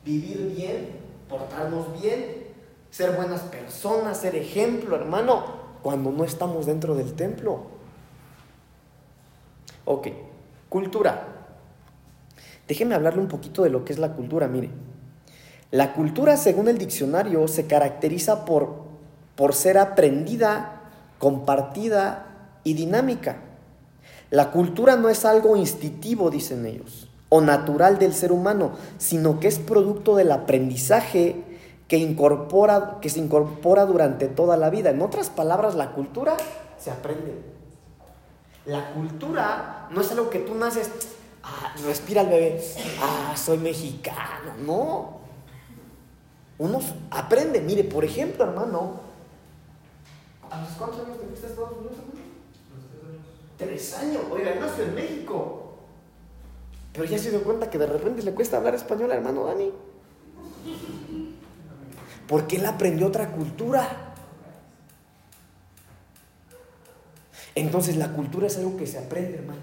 vivir 0.05 0.53
bien, 0.55 0.99
portarnos 1.29 2.01
bien, 2.01 2.47
ser 2.89 3.15
buenas 3.15 3.41
personas, 3.41 4.17
ser 4.17 4.35
ejemplo, 4.35 4.95
hermano, 4.95 5.43
cuando 5.81 6.11
no 6.11 6.23
estamos 6.23 6.65
dentro 6.65 6.95
del 6.95 7.13
templo. 7.13 7.63
Ok, 9.85 10.07
cultura. 10.69 11.27
Déjeme 12.67 12.95
hablarle 12.95 13.21
un 13.21 13.27
poquito 13.27 13.63
de 13.63 13.69
lo 13.69 13.83
que 13.83 13.93
es 13.93 13.99
la 13.99 14.13
cultura, 14.13 14.47
mire. 14.47 14.69
La 15.71 15.93
cultura, 15.93 16.37
según 16.37 16.67
el 16.67 16.77
diccionario, 16.77 17.47
se 17.47 17.65
caracteriza 17.65 18.45
por, 18.45 18.83
por 19.35 19.53
ser 19.53 19.77
aprendida, 19.77 20.81
compartida 21.17 22.59
y 22.63 22.73
dinámica. 22.73 23.37
La 24.31 24.49
cultura 24.49 24.95
no 24.95 25.09
es 25.09 25.25
algo 25.25 25.57
instintivo, 25.57 26.29
dicen 26.29 26.65
ellos, 26.65 27.09
o 27.27 27.41
natural 27.41 27.99
del 27.99 28.13
ser 28.13 28.31
humano, 28.31 28.71
sino 28.97 29.41
que 29.41 29.49
es 29.49 29.59
producto 29.59 30.15
del 30.15 30.31
aprendizaje 30.31 31.43
que, 31.89 31.97
incorpora, 31.97 32.99
que 33.01 33.09
se 33.09 33.19
incorpora 33.19 33.85
durante 33.85 34.29
toda 34.29 34.55
la 34.55 34.69
vida. 34.69 34.91
En 34.91 35.01
otras 35.01 35.29
palabras, 35.29 35.75
la 35.75 35.91
cultura 35.91 36.37
se 36.79 36.91
aprende. 36.91 37.43
La 38.65 38.93
cultura 38.93 39.89
no 39.91 39.99
es 39.99 40.09
algo 40.11 40.29
que 40.29 40.39
tú 40.39 40.55
naces, 40.55 40.89
ah, 41.43 41.73
respira 41.85 42.21
el 42.21 42.29
bebé, 42.29 42.63
ah, 43.01 43.35
soy 43.35 43.57
mexicano, 43.57 44.53
no. 44.65 45.19
Uno 46.57 46.79
aprende, 47.09 47.59
mire, 47.59 47.83
por 47.83 48.05
ejemplo, 48.05 48.45
hermano, 48.45 49.01
¿a 50.49 50.61
los 50.61 50.69
cuántos 50.77 51.01
años 51.01 51.19
te 51.19 51.25
fuiste 51.25 51.47
a 51.47 51.49
Estados 51.49 51.71
Unidos? 51.77 51.97
Tres 53.61 53.93
años. 53.93 54.23
Oiga, 54.31 54.55
nació 54.55 54.85
en 54.85 54.95
México. 54.95 55.75
Pero 56.93 57.05
ya 57.05 57.17
se 57.19 57.29
dio 57.29 57.43
cuenta 57.43 57.69
que 57.69 57.77
de 57.77 57.85
repente 57.85 58.23
le 58.23 58.33
cuesta 58.33 58.57
hablar 58.57 58.73
español 58.73 59.11
hermano 59.11 59.45
Dani. 59.45 59.71
Porque 62.27 62.55
él 62.55 62.65
aprendió 62.65 63.07
otra 63.07 63.31
cultura. 63.31 64.13
Entonces 67.53 67.97
la 67.97 68.11
cultura 68.13 68.47
es 68.47 68.57
algo 68.57 68.77
que 68.77 68.87
se 68.87 68.97
aprende, 68.97 69.37
hermano. 69.37 69.61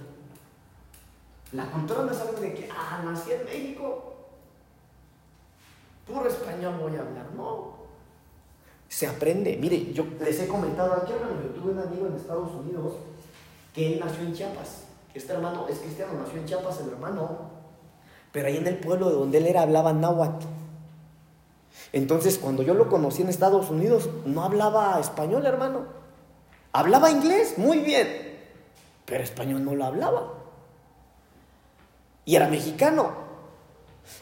La 1.53 1.69
cultura 1.71 2.03
no 2.03 2.13
es 2.13 2.21
algo 2.21 2.39
de 2.41 2.55
que, 2.55 2.69
ah, 2.71 3.03
nací 3.05 3.33
en 3.33 3.45
México. 3.45 4.15
Puro 6.07 6.29
español 6.29 6.79
voy 6.81 6.97
a 6.97 7.01
hablar. 7.01 7.27
No. 7.37 7.79
Se 8.89 9.07
aprende. 9.07 9.57
Mire, 9.57 9.93
yo 9.93 10.07
les 10.21 10.39
he 10.41 10.47
comentado 10.47 10.93
aquí, 10.93 11.13
hermano, 11.13 11.43
yo 11.43 11.61
tuve 11.61 11.73
un 11.73 11.79
amigo 11.81 12.07
en 12.07 12.15
Estados 12.15 12.53
Unidos 12.53 12.95
él 13.85 14.01
nació 14.01 14.23
en 14.23 14.35
Chiapas. 14.35 14.85
Este 15.15 15.33
hermano 15.33 15.67
es 15.69 15.79
cristiano, 15.79 16.13
nació 16.19 16.39
en 16.39 16.47
Chiapas 16.47 16.81
el 16.81 16.91
hermano, 16.91 17.51
pero 18.33 18.49
ahí 18.49 18.57
en 18.57 18.67
el 18.67 18.79
pueblo 18.79 19.09
de 19.09 19.15
donde 19.17 19.39
él 19.39 19.47
era 19.47 19.63
hablaba 19.63 19.93
náhuatl. 19.93 20.47
Entonces, 21.93 22.39
cuando 22.39 22.63
yo 22.63 22.75
lo 22.75 22.89
conocí 22.89 23.23
en 23.23 23.29
Estados 23.29 23.71
Unidos, 23.71 24.09
no 24.27 24.43
hablaba 24.43 24.99
español, 25.01 25.47
hermano. 25.47 25.87
Hablaba 26.73 27.11
inglés, 27.11 27.57
muy 27.57 27.79
bien, 27.79 28.39
pero 29.07 29.25
español 29.25 29.65
no 29.65 29.75
lo 29.75 29.85
hablaba. 29.85 30.35
Y 32.25 32.37
era 32.37 32.49
mexicano. 32.49 33.29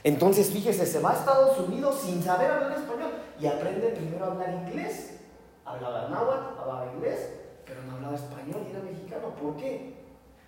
Entonces, 0.05 0.51
fíjese, 0.51 0.87
se 0.87 1.01
va 1.01 1.11
a 1.11 1.15
Estados 1.15 1.59
Unidos 1.59 2.01
sin 2.05 2.23
saber 2.23 2.51
hablar 2.51 2.73
español 2.73 3.11
y 3.41 3.47
aprende 3.47 3.89
primero 3.89 4.27
a 4.27 4.29
hablar 4.29 4.51
inglés. 4.67 5.19
Hablaba 5.65 6.09
náhuatl, 6.09 6.61
hablaba 6.61 6.93
inglés, 6.95 7.31
pero 7.67 7.83
no 7.83 7.97
hablaba 7.97 8.15
español 8.15 8.63
y 8.67 8.71
era 8.71 8.83
mexicano. 8.83 9.35
¿Por 9.41 9.57
qué? 9.57 9.95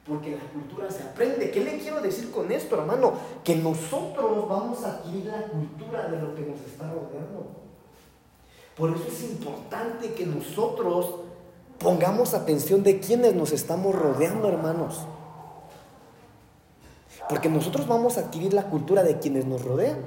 Porque 0.07 0.37
la 0.37 0.45
cultura 0.53 0.91
se 0.91 1.03
aprende. 1.03 1.51
¿Qué 1.51 1.63
le 1.63 1.79
quiero 1.79 2.01
decir 2.01 2.31
con 2.31 2.51
esto, 2.51 2.77
hermano? 2.77 3.13
Que 3.45 3.57
nosotros 3.57 4.49
vamos 4.49 4.85
a 4.85 4.95
adquirir 4.95 5.27
la 5.27 5.43
cultura 5.43 6.09
de 6.09 6.23
lo 6.23 6.35
que 6.35 6.43
nos 6.43 6.61
está 6.61 6.85
rodeando. 6.91 7.47
Por 8.77 8.91
eso 8.95 9.05
es 9.09 9.23
importante 9.25 10.13
que 10.15 10.25
nosotros 10.25 11.17
pongamos 11.79 12.33
atención 12.33 12.83
de 12.85 13.01
quienes 13.01 13.35
nos 13.35 13.53
estamos 13.53 13.95
rodeando, 13.95 14.49
hermanos. 14.49 15.01
Porque 17.29 17.49
nosotros 17.49 17.87
vamos 17.87 18.17
a 18.17 18.21
adquirir 18.21 18.55
la 18.55 18.71
cultura 18.71 19.03
de 19.03 19.19
quienes 19.19 19.45
nos 19.45 19.63
rodean. 19.63 19.99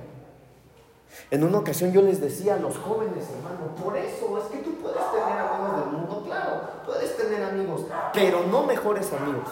En 1.29 1.43
una 1.43 1.59
ocasión 1.59 1.91
yo 1.91 2.01
les 2.01 2.19
decía 2.19 2.55
a 2.55 2.57
los 2.57 2.77
jóvenes, 2.77 3.25
hermano, 3.29 3.75
por 3.75 3.95
eso 3.97 4.37
es 4.37 4.43
que 4.45 4.57
tú 4.59 4.75
puedes 4.75 4.99
tener 5.11 5.39
amigos 5.39 5.79
del 5.79 5.93
mundo, 5.93 6.23
claro, 6.25 6.61
puedes 6.85 7.15
tener 7.15 7.43
amigos, 7.43 7.85
pero 8.13 8.43
no 8.47 8.63
mejores 8.63 9.11
amigos. 9.13 9.49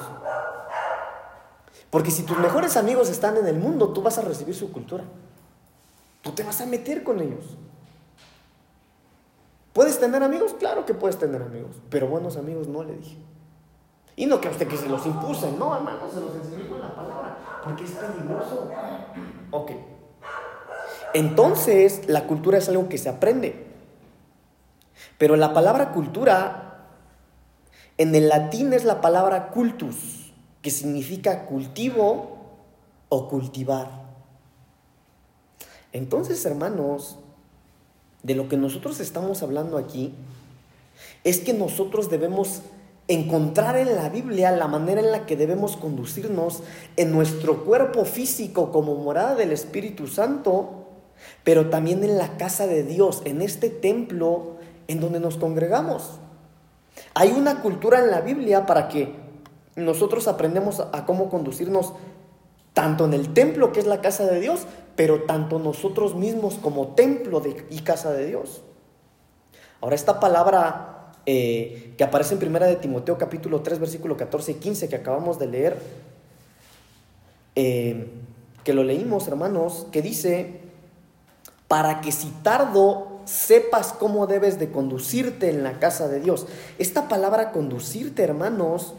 Porque 1.89 2.11
si 2.11 2.23
tus 2.23 2.37
mejores 2.37 2.77
amigos 2.77 3.09
están 3.09 3.37
en 3.37 3.47
el 3.47 3.57
mundo, 3.57 3.89
tú 3.89 4.01
vas 4.01 4.17
a 4.17 4.21
recibir 4.21 4.55
su 4.55 4.71
cultura. 4.71 5.03
Tú 6.21 6.31
te 6.31 6.43
vas 6.43 6.59
a 6.61 6.65
meter 6.65 7.03
con 7.03 7.19
ellos. 7.19 7.57
¿Puedes 9.73 9.99
tener 9.99 10.21
amigos? 10.21 10.55
Claro 10.59 10.85
que 10.85 10.93
puedes 10.93 11.17
tener 11.17 11.41
amigos, 11.41 11.77
pero 11.89 12.07
buenos 12.07 12.37
amigos 12.37 12.67
no 12.67 12.83
le 12.83 12.95
dije. 12.97 13.17
Y 14.15 14.25
no 14.25 14.41
que 14.41 14.49
a 14.49 14.51
usted 14.51 14.67
que 14.67 14.75
se 14.75 14.89
los 14.89 15.05
impuse, 15.05 15.51
no, 15.53 15.73
hermano, 15.75 16.01
se 16.13 16.19
los 16.19 16.35
enseñé 16.35 16.67
con 16.67 16.81
la 16.81 16.93
palabra, 16.93 17.37
porque 17.63 17.85
es 17.85 17.91
peligroso. 17.91 18.69
Ok. 19.51 19.71
Entonces, 21.13 22.01
la 22.07 22.27
cultura 22.27 22.57
es 22.57 22.69
algo 22.69 22.89
que 22.89 22.97
se 22.97 23.09
aprende. 23.09 23.67
Pero 25.17 25.35
la 25.35 25.53
palabra 25.53 25.91
cultura, 25.91 26.87
en 27.97 28.15
el 28.15 28.29
latín 28.29 28.73
es 28.73 28.85
la 28.85 29.01
palabra 29.01 29.49
cultus, 29.49 30.31
que 30.61 30.71
significa 30.71 31.45
cultivo 31.45 32.37
o 33.09 33.27
cultivar. 33.27 33.89
Entonces, 35.91 36.45
hermanos, 36.45 37.17
de 38.23 38.35
lo 38.35 38.47
que 38.47 38.57
nosotros 38.57 38.99
estamos 38.99 39.41
hablando 39.43 39.77
aquí, 39.77 40.13
es 41.23 41.39
que 41.39 41.53
nosotros 41.53 42.09
debemos 42.09 42.61
encontrar 43.07 43.75
en 43.75 43.95
la 43.95 44.09
Biblia 44.09 44.51
la 44.51 44.67
manera 44.67 45.01
en 45.01 45.11
la 45.11 45.25
que 45.25 45.35
debemos 45.35 45.75
conducirnos 45.75 46.61
en 46.95 47.11
nuestro 47.11 47.65
cuerpo 47.65 48.05
físico 48.05 48.71
como 48.71 48.95
morada 48.95 49.35
del 49.35 49.51
Espíritu 49.51 50.07
Santo 50.07 50.78
pero 51.49 51.71
también 51.71 52.03
en 52.03 52.19
la 52.19 52.38
casa 52.38 52.67
de 52.67 52.83
Dios, 52.83 53.23
en 53.25 53.41
este 53.41 53.71
templo 53.71 54.57
en 54.88 54.99
donde 54.99 55.19
nos 55.19 55.38
congregamos. 55.38 56.19
Hay 57.15 57.31
una 57.31 57.63
cultura 57.63 57.97
en 57.97 58.12
la 58.12 58.21
Biblia 58.21 58.67
para 58.67 58.88
que 58.88 59.15
nosotros 59.75 60.27
aprendamos 60.27 60.79
a 60.79 61.05
cómo 61.07 61.27
conducirnos 61.31 61.93
tanto 62.75 63.05
en 63.05 63.15
el 63.15 63.33
templo 63.33 63.71
que 63.71 63.79
es 63.79 63.88
la 63.88 63.99
casa 63.99 64.27
de 64.27 64.39
Dios, 64.39 64.67
pero 64.95 65.23
tanto 65.23 65.57
nosotros 65.57 66.13
mismos 66.13 66.53
como 66.53 66.89
templo 66.89 67.41
y 67.71 67.79
casa 67.79 68.13
de 68.13 68.27
Dios. 68.27 68.62
Ahora, 69.81 69.95
esta 69.95 70.19
palabra 70.19 71.13
eh, 71.25 71.95
que 71.97 72.03
aparece 72.03 72.35
en 72.35 72.41
primera 72.41 72.67
de 72.67 72.75
Timoteo 72.75 73.17
capítulo 73.17 73.62
3, 73.62 73.79
versículo 73.79 74.17
14 74.17 74.51
y 74.51 74.53
15 74.53 74.88
que 74.88 74.97
acabamos 74.97 75.39
de 75.39 75.47
leer, 75.47 75.79
eh, 77.55 78.07
que 78.63 78.71
lo 78.71 78.83
leímos, 78.83 79.27
hermanos, 79.27 79.88
que 79.91 80.03
dice, 80.03 80.68
para 81.69 82.01
que 82.01 82.12
si 82.12 82.27
tardo 82.43 83.21
sepas 83.25 83.93
cómo 83.93 84.25
debes 84.25 84.58
de 84.60 84.71
conducirte 84.71 85.49
en 85.49 85.63
la 85.63 85.79
casa 85.79 86.08
de 86.08 86.19
Dios. 86.19 86.47
Esta 86.79 87.08
palabra 87.08 87.51
conducirte, 87.51 88.23
hermanos, 88.23 88.95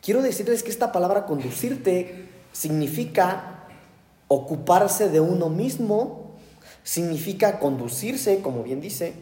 quiero 0.00 0.22
decirles 0.22 0.62
que 0.62 0.70
esta 0.70 0.90
palabra 0.90 1.26
conducirte 1.26 2.30
significa 2.52 3.66
ocuparse 4.26 5.10
de 5.10 5.20
uno 5.20 5.50
mismo, 5.50 6.32
significa 6.82 7.58
conducirse, 7.58 8.40
como 8.40 8.62
bien 8.62 8.80
dice, 8.80 9.12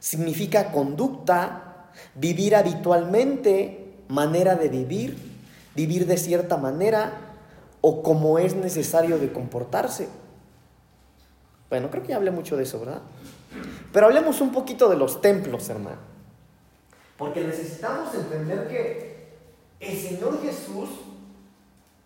significa 0.00 0.72
conducta, 0.72 1.90
vivir 2.14 2.56
habitualmente, 2.56 3.92
manera 4.08 4.54
de 4.54 4.70
vivir, 4.70 5.18
vivir 5.76 6.06
de 6.06 6.16
cierta 6.16 6.56
manera 6.56 7.12
o 7.82 8.02
como 8.02 8.38
es 8.38 8.54
necesario 8.54 9.18
de 9.18 9.32
comportarse. 9.34 10.08
Bueno, 11.70 11.88
creo 11.90 12.02
que 12.02 12.10
ya 12.10 12.16
hablé 12.16 12.30
mucho 12.30 12.56
de 12.56 12.64
eso, 12.64 12.80
¿verdad? 12.80 13.00
Pero 13.92 14.06
hablemos 14.06 14.40
un 14.40 14.52
poquito 14.52 14.88
de 14.88 14.96
los 14.96 15.20
templos, 15.20 15.68
hermano. 15.70 15.98
Porque 17.16 17.42
necesitamos 17.42 18.14
entender 18.14 18.68
que 18.68 19.28
el 19.78 19.96
Señor 19.96 20.42
Jesús 20.42 20.88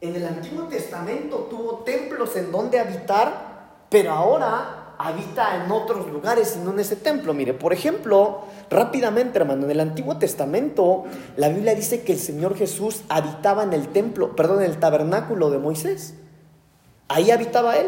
en 0.01 0.17
el 0.17 0.27
Antiguo 0.27 0.65
Testamento 0.65 1.49
tuvo 1.51 1.79
templos 1.79 2.37
en 2.37 2.53
donde 2.53 2.79
habitar, 2.79 3.87
pero 3.89 4.13
ahora 4.13 4.95
habita 4.99 5.65
en 5.65 5.71
otros 5.71 6.11
lugares 6.11 6.57
y 6.57 6.65
no 6.65 6.73
en 6.73 6.81
ese 6.81 6.97
templo. 6.97 7.33
Mire, 7.33 7.55
por 7.55 7.73
ejemplo, 7.73 8.43
rápidamente, 8.71 9.39
hermano, 9.39 9.65
en 9.65 9.71
el 9.71 9.81
Antiguo 9.81 10.19
Testamento 10.19 11.05
la 11.37 11.49
Biblia 11.49 11.75
dice 11.75 12.03
que 12.03 12.13
el 12.13 12.19
Señor 12.19 12.57
Jesús 12.57 13.03
habitaba 13.09 13.63
en 13.63 13.73
el 13.73 13.89
templo, 13.89 14.37
perdón, 14.37 14.63
en 14.63 14.71
el 14.71 14.79
tabernáculo 14.79 15.51
de 15.51 15.59
Moisés. 15.59 16.15
Ahí 17.09 17.31
habitaba 17.31 17.77
él. 17.77 17.87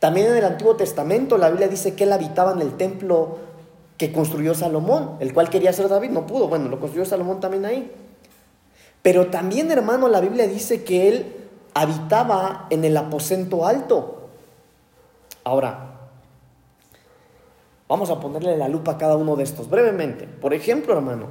También 0.00 0.28
en 0.28 0.36
el 0.38 0.44
Antiguo 0.44 0.76
Testamento 0.76 1.36
la 1.38 1.50
Biblia 1.50 1.68
dice 1.68 1.94
que 1.94 2.04
él 2.04 2.12
habitaba 2.12 2.52
en 2.52 2.62
el 2.62 2.76
templo 2.76 3.38
que 3.98 4.12
construyó 4.12 4.54
Salomón, 4.54 5.16
el 5.20 5.34
cual 5.34 5.50
quería 5.50 5.74
ser 5.74 5.88
David, 5.88 6.08
no 6.08 6.26
pudo, 6.26 6.48
bueno, 6.48 6.70
lo 6.70 6.80
construyó 6.80 7.04
Salomón 7.04 7.38
también 7.38 7.66
ahí. 7.66 7.92
Pero 9.02 9.26
también, 9.26 9.70
hermano, 9.70 10.08
la 10.08 10.20
Biblia 10.20 10.48
dice 10.48 10.84
que 10.84 11.08
él 11.08 11.36
habitaba 11.74 12.66
en 12.70 12.84
el 12.86 12.96
aposento 12.96 13.66
alto. 13.66 14.28
Ahora, 15.44 15.98
vamos 17.86 18.08
a 18.08 18.20
ponerle 18.20 18.56
la 18.56 18.68
lupa 18.68 18.92
a 18.92 18.98
cada 18.98 19.16
uno 19.16 19.36
de 19.36 19.44
estos 19.44 19.68
brevemente. 19.68 20.26
Por 20.26 20.54
ejemplo, 20.54 20.94
hermano, 20.94 21.26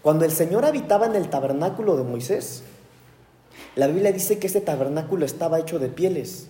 cuando 0.00 0.24
el 0.24 0.32
Señor 0.32 0.64
habitaba 0.64 1.04
en 1.04 1.14
el 1.14 1.28
tabernáculo 1.28 1.98
de 1.98 2.04
Moisés, 2.04 2.62
la 3.76 3.86
Biblia 3.86 4.12
dice 4.12 4.38
que 4.38 4.46
ese 4.46 4.62
tabernáculo 4.62 5.26
estaba 5.26 5.58
hecho 5.58 5.78
de 5.78 5.88
pieles 5.88 6.48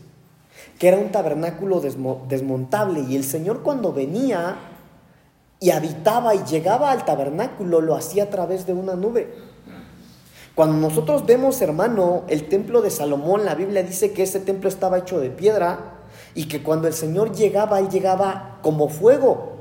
que 0.79 0.89
era 0.89 0.97
un 0.97 1.11
tabernáculo 1.11 1.81
desmontable 1.81 3.05
y 3.09 3.17
el 3.17 3.25
Señor 3.25 3.63
cuando 3.63 3.93
venía 3.93 4.57
y 5.61 5.71
habitaba 5.71 6.35
y 6.35 6.45
llegaba 6.45 6.93
al 6.93 7.05
tabernáculo 7.05 7.81
lo 7.81 7.97
hacía 7.97 8.25
a 8.25 8.31
través 8.31 8.67
de 8.67 8.75
una 8.75 8.95
nube. 8.95 9.35
Cuando 10.55 10.77
nosotros 10.77 11.27
vemos, 11.27 11.61
hermano, 11.63 12.25
el 12.29 12.49
templo 12.49 12.81
de 12.81 12.91
Salomón, 12.91 13.45
la 13.45 13.55
Biblia 13.55 13.83
dice 13.83 14.13
que 14.13 14.25
ese 14.25 14.41
templo 14.41 14.69
estaba 14.69 14.99
hecho 14.99 15.21
de 15.21 15.31
piedra 15.31 15.99
y 16.35 16.47
que 16.47 16.63
cuando 16.63 16.89
el 16.89 16.95
Señor 16.95 17.33
llegaba, 17.33 17.79
Él 17.79 17.89
llegaba 17.89 18.59
como 18.63 18.89
fuego. 18.89 19.53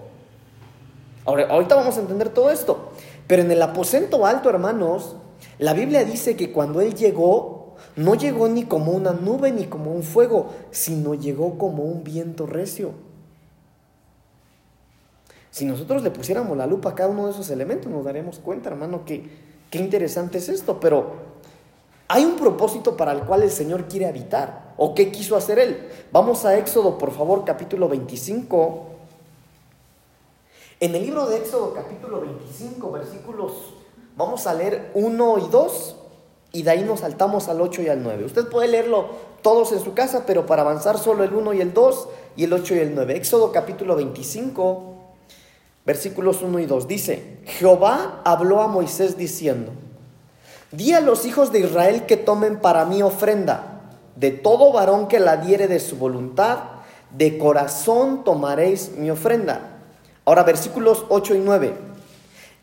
Ahora, 1.26 1.48
ahorita 1.50 1.76
vamos 1.76 1.98
a 1.98 2.02
entender 2.02 2.30
todo 2.30 2.50
esto. 2.50 2.90
Pero 3.28 3.42
en 3.42 3.52
el 3.52 3.62
aposento 3.62 4.26
alto, 4.26 4.50
hermanos, 4.50 5.16
la 5.60 5.74
Biblia 5.74 6.04
dice 6.04 6.36
que 6.36 6.52
cuando 6.52 6.82
Él 6.82 6.96
llegó, 6.96 7.57
no 7.98 8.14
llegó 8.14 8.48
ni 8.48 8.64
como 8.64 8.92
una 8.92 9.12
nube 9.12 9.52
ni 9.52 9.66
como 9.66 9.92
un 9.92 10.04
fuego, 10.04 10.54
sino 10.72 11.16
llegó 11.16 11.58
como 11.58 11.84
un 11.84 12.04
viento 12.04 12.46
recio. 12.46 12.92
Si 15.50 15.66
nosotros 15.66 16.04
le 16.04 16.12
pusiéramos 16.12 16.56
la 16.56 16.68
lupa 16.68 16.92
a 16.92 16.96
cada 16.96 17.10
uno 17.10 17.26
de 17.26 17.32
esos 17.32 17.50
elementos, 17.50 17.92
nos 17.92 18.06
daremos 18.06 18.38
cuenta, 18.38 18.70
hermano, 18.70 19.04
que 19.04 19.28
qué 19.72 19.80
interesante 19.80 20.38
es 20.38 20.48
esto, 20.48 20.80
pero 20.80 21.12
hay 22.08 22.24
un 22.24 22.36
propósito 22.36 22.96
para 22.96 23.12
el 23.12 23.22
cual 23.22 23.42
el 23.42 23.50
Señor 23.50 23.86
quiere 23.88 24.06
habitar. 24.06 24.76
¿O 24.78 24.94
qué 24.94 25.12
quiso 25.12 25.36
hacer 25.36 25.58
Él? 25.58 25.90
Vamos 26.12 26.46
a 26.46 26.56
Éxodo, 26.56 27.00
por 27.00 27.12
favor, 27.12 27.44
capítulo 27.46 27.90
25. 27.90 28.86
En 30.80 30.94
el 30.94 31.02
libro 31.02 31.26
de 31.26 31.38
Éxodo, 31.38 31.74
capítulo 31.74 32.22
25, 32.22 32.92
versículos, 32.92 33.74
vamos 34.16 34.46
a 34.46 34.54
leer 34.54 34.92
1 34.94 35.38
y 35.40 35.50
2 35.50 35.96
y 36.58 36.64
de 36.64 36.72
ahí 36.72 36.82
nos 36.82 37.02
saltamos 37.02 37.50
al 37.50 37.62
8 37.62 37.84
y 37.84 37.90
al 37.90 38.02
9. 38.02 38.26
Usted 38.26 38.48
puede 38.48 38.68
leerlo 38.68 39.10
todos 39.44 39.72
en 39.74 39.80
su 39.80 39.94
casa, 39.94 40.24
pero 40.26 40.48
para 40.48 40.64
avanzar 40.64 40.98
solo 40.98 41.24
el 41.24 41.32
1 41.32 41.54
y 41.54 41.62
el 41.62 41.72
2 41.72 42.10
y 42.36 42.46
el 42.46 42.54
8 42.54 42.74
y 42.74 42.80
el 42.80 42.96
9. 42.96 43.16
Éxodo 43.16 43.52
capítulo 43.52 43.96
25, 43.96 44.96
versículos 45.86 46.42
1 46.42 46.58
y 46.58 46.66
2. 46.66 46.88
Dice, 46.88 47.38
Jehová 47.46 48.24
habló 48.26 48.64
a 48.64 48.68
Moisés 48.68 49.18
diciendo, 49.18 49.72
di 50.72 50.94
a 50.94 51.00
los 51.00 51.28
hijos 51.28 51.52
de 51.52 51.60
Israel 51.60 52.08
que 52.08 52.18
tomen 52.18 52.60
para 52.60 52.86
mí 52.86 53.04
ofrenda, 53.04 53.82
de 54.16 54.32
todo 54.32 54.74
varón 54.74 55.08
que 55.08 55.20
la 55.20 55.38
diere 55.38 55.68
de 55.68 55.80
su 55.80 55.98
voluntad, 55.98 56.58
de 57.16 57.38
corazón 57.38 58.24
tomaréis 58.24 58.94
mi 58.98 59.12
ofrenda. 59.12 59.78
Ahora 60.26 60.42
versículos 60.42 61.06
8 61.10 61.36
y 61.36 61.40
9. 61.40 61.74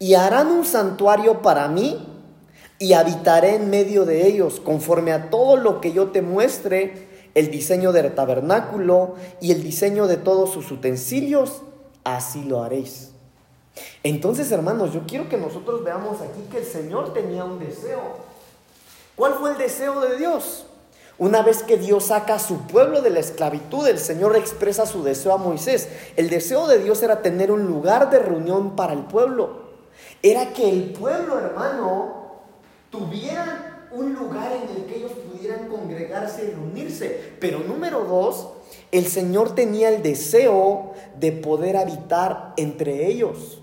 Y 0.01 0.15
harán 0.15 0.49
un 0.49 0.65
santuario 0.65 1.43
para 1.43 1.69
mí 1.69 2.14
y 2.85 2.93
habitaré 2.93 3.55
en 3.55 3.71
medio 3.71 4.05
de 4.05 4.27
ellos, 4.27 4.61
conforme 4.61 5.13
a 5.13 5.31
todo 5.31 5.57
lo 5.57 5.81
que 5.81 5.95
yo 5.95 6.11
te 6.11 6.21
muestre, 6.21 7.09
el 7.35 7.51
diseño 7.51 7.93
del 7.93 8.15
tabernáculo 8.15 9.15
y 9.41 9.53
el 9.53 9.63
diseño 9.63 10.07
de 10.07 10.19
todos 10.19 10.53
sus 10.53 10.71
utensilios, 10.71 11.63
así 12.05 12.45
lo 12.45 12.63
haréis. 12.63 13.13
Entonces, 14.03 14.53
hermanos, 14.53 14.93
yo 14.93 15.05
quiero 15.07 15.31
que 15.31 15.39
nosotros 15.39 15.83
veamos 15.83 16.21
aquí 16.21 16.43
que 16.51 16.59
el 16.59 16.67
Señor 16.67 17.15
tenía 17.15 17.47
un 17.47 17.59
deseo. 17.59 18.03
¿Cuál 19.17 19.33
fue 19.33 19.53
el 19.53 19.57
deseo 19.57 20.03
de 20.03 20.19
Dios? 20.19 20.67
Una 21.17 21.41
vez 21.41 21.63
que 21.63 21.79
Dios 21.79 22.09
saca 22.09 22.35
a 22.35 22.39
su 22.39 22.67
pueblo 22.67 23.01
de 23.01 23.09
la 23.09 23.21
esclavitud, 23.21 23.89
el 23.89 23.99
Señor 23.99 24.37
expresa 24.37 24.85
su 24.85 25.03
deseo 25.03 25.33
a 25.33 25.39
Moisés. 25.39 25.89
El 26.17 26.29
deseo 26.29 26.67
de 26.67 26.81
Dios 26.81 27.03
era 27.03 27.23
tener 27.23 27.51
un 27.51 27.67
lugar 27.67 28.11
de 28.11 28.19
reunión 28.19 28.77
para 28.77 28.93
el 28.93 29.05
pueblo. 29.05 29.63
Era 30.23 30.53
que 30.53 30.69
el 30.69 30.93
pueblo, 30.93 31.39
hermano, 31.39 32.24
tuvieran 32.95 33.89
un 33.91 34.15
lugar 34.15 34.53
en 34.53 34.77
el 34.77 34.87
que 34.87 34.97
ellos 34.99 35.13
pudieran 35.13 35.69
congregarse 35.69 36.45
y 36.45 36.51
reunirse. 36.51 37.35
Pero 37.41 37.61
número 37.61 38.05
dos, 38.05 38.51
el 38.93 39.07
Señor 39.07 39.55
tenía 39.55 39.89
el 39.89 40.03
deseo 40.03 40.93
de 41.19 41.33
poder 41.33 41.77
habitar 41.77 42.55
entre 42.57 43.09
ellos. 43.09 43.61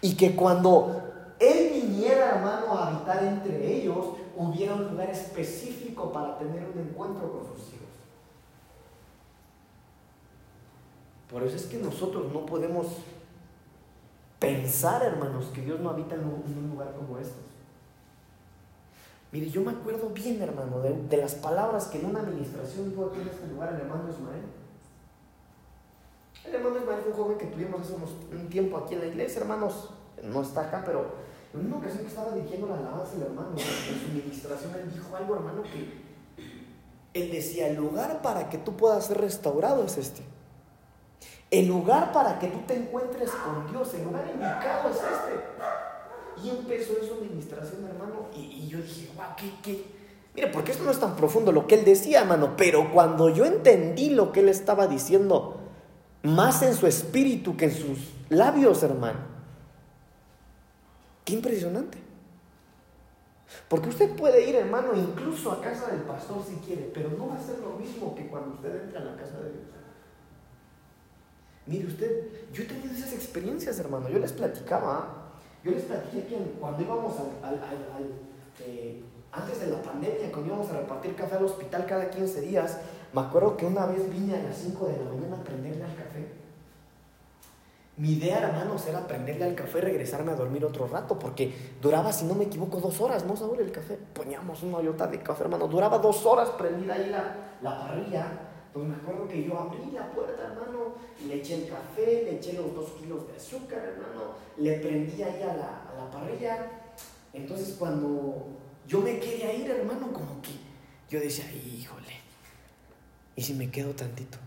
Y 0.00 0.16
que 0.16 0.34
cuando 0.34 1.34
Él 1.38 1.82
viniera, 1.82 2.36
hermano, 2.36 2.72
a 2.72 2.88
habitar 2.88 3.22
entre 3.24 3.74
ellos, 3.74 4.06
hubiera 4.36 4.74
un 4.74 4.88
lugar 4.88 5.10
específico 5.10 6.12
para 6.12 6.38
tener 6.38 6.64
un 6.74 6.80
encuentro 6.80 7.30
con 7.32 7.40
sus 7.46 7.68
hijos. 7.68 7.86
Por 11.30 11.42
eso 11.42 11.56
es 11.56 11.64
que 11.64 11.78
nosotros 11.78 12.32
no 12.32 12.46
podemos 12.46 12.86
pensar, 14.38 15.02
hermanos, 15.02 15.46
que 15.46 15.62
Dios 15.62 15.80
no 15.80 15.90
habita 15.90 16.14
en 16.14 16.24
un 16.24 16.70
lugar 16.70 16.94
como 16.94 17.18
este. 17.18 17.55
Mire, 19.36 19.50
yo 19.50 19.60
me 19.60 19.72
acuerdo 19.72 20.08
bien, 20.08 20.40
hermano, 20.40 20.80
de, 20.80 21.16
las 21.18 21.34
palabras 21.34 21.88
que 21.88 21.98
en 21.98 22.06
una 22.06 22.20
administración 22.20 22.88
dijo 22.88 23.04
aquí 23.04 23.20
en 23.20 23.28
este 23.28 23.46
lugar 23.48 23.74
el 23.74 23.82
hermano 23.82 24.08
Ismael. 24.08 24.40
El 26.42 26.54
hermano 26.54 26.78
Ismael 26.78 27.00
fue 27.02 27.12
un 27.12 27.18
joven 27.18 27.36
que 27.36 27.44
tuvimos 27.44 27.82
hace 27.82 27.92
un 27.94 28.48
tiempo 28.48 28.78
aquí 28.78 28.94
en 28.94 29.00
la 29.00 29.06
iglesia, 29.08 29.42
hermanos. 29.42 29.90
No 30.22 30.40
está 30.40 30.62
acá, 30.62 30.82
pero 30.86 31.04
en 31.52 31.66
una 31.66 31.76
ocasión 31.76 32.04
que 32.04 32.08
estaba 32.08 32.30
dirigiendo 32.30 32.66
la 32.66 32.78
alabanza 32.78 33.14
el 33.16 33.24
hermano, 33.24 33.50
en 33.50 33.58
su 33.58 34.06
administración, 34.06 34.72
él 34.74 34.90
dijo 34.90 35.14
algo, 35.14 35.34
hermano, 35.34 35.62
que 35.64 36.00
él 37.12 37.30
decía, 37.30 37.68
el 37.68 37.76
lugar 37.76 38.22
para 38.22 38.48
que 38.48 38.56
tú 38.56 38.74
puedas 38.74 39.04
ser 39.04 39.18
restaurado 39.20 39.84
es 39.84 39.98
este. 39.98 40.22
El 41.50 41.66
lugar 41.66 42.10
para 42.10 42.38
que 42.38 42.46
tú 42.46 42.60
te 42.66 42.74
encuentres 42.74 43.30
con 43.32 43.70
Dios, 43.70 43.92
el 43.92 44.04
lugar 44.04 44.24
indicado 44.32 44.88
es 44.88 44.96
este. 44.96 45.75
Y 46.42 46.50
empezó 46.50 46.94
su 47.06 47.14
administración, 47.14 47.84
hermano, 47.86 48.28
y, 48.36 48.68
yo 48.68 48.78
dije, 48.78 49.10
guau, 49.14 49.34
¿qué, 49.36 49.50
qué? 49.62 49.84
Mire, 50.34 50.48
porque 50.48 50.72
esto 50.72 50.84
no 50.84 50.90
es 50.90 51.00
tan 51.00 51.16
profundo 51.16 51.50
lo 51.50 51.66
que 51.66 51.76
él 51.76 51.84
decía, 51.84 52.20
hermano, 52.20 52.56
pero 52.56 52.92
cuando 52.92 53.30
yo 53.30 53.46
entendí 53.46 54.10
lo 54.10 54.32
que 54.32 54.40
él 54.40 54.50
estaba 54.50 54.86
diciendo, 54.86 55.60
más 56.22 56.62
en 56.62 56.74
su 56.74 56.86
espíritu 56.86 57.56
que 57.56 57.66
en 57.66 57.74
sus 57.74 57.98
labios, 58.28 58.82
hermano, 58.82 59.20
qué 61.24 61.34
impresionante. 61.34 61.98
Porque 63.68 63.88
usted 63.88 64.14
puede 64.14 64.48
ir, 64.48 64.56
hermano, 64.56 64.94
incluso 64.94 65.52
a 65.52 65.60
casa 65.60 65.90
del 65.90 66.02
pastor 66.02 66.42
si 66.46 66.56
quiere, 66.56 66.90
pero 66.92 67.10
no 67.10 67.28
va 67.28 67.36
a 67.36 67.40
ser 67.40 67.58
lo 67.60 67.70
mismo 67.78 68.14
que 68.14 68.26
cuando 68.26 68.54
usted 68.54 68.84
entra 68.84 69.00
a 69.00 69.04
la 69.04 69.16
casa 69.16 69.38
de 69.38 69.52
Dios. 69.52 69.76
Mire 71.66 71.86
usted, 71.88 72.28
yo 72.52 72.62
he 72.62 72.66
tenido 72.66 72.94
esas 72.94 73.12
experiencias, 73.12 73.78
hermano. 73.80 74.08
Yo 74.08 74.20
les 74.20 74.32
platicaba, 74.32 75.25
yo 75.66 75.72
les 75.72 75.82
platiqué 75.82 76.26
que 76.26 76.36
cuando 76.60 76.80
íbamos 76.80 77.12
al, 77.42 77.60
eh, 78.60 79.02
antes 79.32 79.60
de 79.60 79.66
la 79.66 79.82
pandemia, 79.82 80.30
cuando 80.30 80.46
íbamos 80.46 80.70
a 80.70 80.78
repartir 80.78 81.16
café 81.16 81.34
al 81.34 81.44
hospital 81.44 81.84
cada 81.86 82.08
15 82.08 82.40
días, 82.42 82.78
me 83.12 83.20
acuerdo 83.20 83.56
que 83.56 83.66
una 83.66 83.84
vez 83.86 84.08
vine 84.08 84.36
a 84.36 84.42
las 84.44 84.56
5 84.56 84.86
de 84.86 84.96
la 84.96 85.10
mañana 85.10 85.36
a 85.36 85.42
prenderle 85.42 85.82
al 85.82 85.94
café. 85.94 86.28
Mi 87.96 88.12
idea, 88.12 88.38
hermanos, 88.38 88.86
era 88.86 89.06
prenderle 89.08 89.44
al 89.44 89.54
café 89.54 89.78
y 89.78 89.80
regresarme 89.80 90.30
a 90.30 90.36
dormir 90.36 90.64
otro 90.64 90.86
rato, 90.86 91.18
porque 91.18 91.52
duraba, 91.82 92.12
si 92.12 92.26
no 92.26 92.34
me 92.34 92.44
equivoco, 92.44 92.78
dos 92.78 93.00
horas, 93.00 93.24
¿no, 93.24 93.36
Saúl? 93.36 93.58
El 93.58 93.72
café. 93.72 93.98
Poníamos 94.14 94.62
una 94.62 94.80
yota 94.82 95.06
de 95.08 95.20
café, 95.20 95.44
hermano. 95.44 95.66
Duraba 95.66 95.98
dos 95.98 96.24
horas 96.26 96.50
prendida 96.50 96.94
ahí 96.94 97.10
la, 97.10 97.56
la 97.62 97.80
parrilla. 97.80 98.26
Pues 98.72 98.86
me 98.86 98.94
acuerdo 98.94 99.26
que 99.26 99.42
yo 99.42 99.58
abrí 99.58 99.90
la 99.92 100.12
puerta, 100.12 100.42
hermano, 100.42 100.85
le 101.26 101.36
eché 101.36 101.54
el 101.54 101.68
café, 101.68 102.24
le 102.24 102.36
eché 102.36 102.52
los 102.54 102.74
dos 102.74 102.90
kilos 103.00 103.26
de 103.28 103.36
azúcar, 103.36 103.78
hermano, 103.78 104.34
le 104.58 104.78
prendí 104.78 105.22
ahí 105.22 105.42
a 105.42 105.54
la, 105.54 105.90
a 105.90 105.94
la 105.96 106.10
parrilla. 106.10 106.70
Entonces, 107.32 107.76
cuando 107.78 108.46
yo 108.86 109.00
me 109.00 109.18
quería 109.18 109.52
ir, 109.54 109.70
hermano, 109.70 110.12
como 110.12 110.40
que 110.42 110.52
yo 111.08 111.20
decía, 111.20 111.44
híjole, 111.52 112.14
¿y 113.34 113.42
si 113.42 113.54
me 113.54 113.70
quedo 113.70 113.94
tantito? 113.94 114.38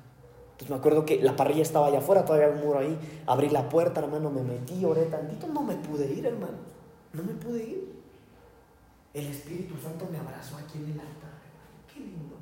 Entonces 0.52 0.70
me 0.72 0.76
acuerdo 0.76 1.06
que 1.06 1.22
la 1.22 1.38
parrilla 1.38 1.62
estaba 1.62 1.88
allá 1.88 2.00
afuera, 2.00 2.26
todavía 2.26 2.48
había 2.48 2.60
un 2.60 2.68
muro 2.68 2.80
ahí. 2.80 3.00
Abrí 3.26 3.50
la 3.50 3.70
puerta, 3.70 4.02
hermano, 4.02 4.30
me 4.30 4.44
metí, 4.44 4.84
oré 4.84 5.06
tantito. 5.06 5.48
No 5.48 5.64
me 5.64 5.76
pude 5.76 6.12
ir, 6.12 6.26
hermano. 6.26 6.58
No 7.14 7.24
me 7.24 7.34
pude 7.34 7.64
ir. 7.64 7.94
El 9.14 9.28
Espíritu 9.28 9.76
Santo 9.82 10.06
me 10.12 10.18
abrazó 10.18 10.58
aquí 10.58 10.80
en 10.80 10.86
el 10.86 11.00
altar. 11.00 11.32
Qué 11.92 12.02
lindo. 12.02 12.36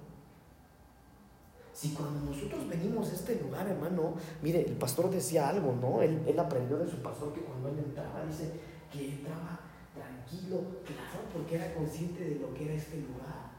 Si 1.78 1.90
cuando 1.90 2.32
nosotros 2.32 2.68
venimos 2.68 3.08
a 3.08 3.14
este 3.14 3.40
lugar, 3.40 3.68
hermano, 3.68 4.16
mire, 4.42 4.66
el 4.66 4.74
pastor 4.78 5.12
decía 5.12 5.48
algo, 5.48 5.76
¿no? 5.80 6.02
Él, 6.02 6.24
él 6.26 6.40
aprendió 6.40 6.80
de 6.80 6.90
su 6.90 7.04
pastor 7.04 7.32
que 7.34 7.42
cuando 7.42 7.70
él 7.70 7.78
entraba, 7.78 8.26
dice 8.26 8.52
que 8.92 9.10
entraba 9.10 9.60
tranquilo, 9.94 10.58
claro, 10.84 11.28
porque 11.32 11.54
era 11.54 11.76
consciente 11.76 12.24
de 12.24 12.40
lo 12.40 12.52
que 12.56 12.66
era 12.66 12.74
este 12.74 12.98
lugar. 12.98 13.52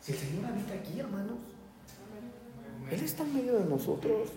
Si 0.00 0.10
el 0.10 0.18
Señor 0.18 0.46
habita 0.46 0.74
aquí, 0.74 0.98
hermanos, 0.98 1.38
Él 2.90 3.00
está 3.00 3.22
en 3.22 3.34
medio 3.36 3.60
de 3.60 3.66
nosotros. 3.66 4.30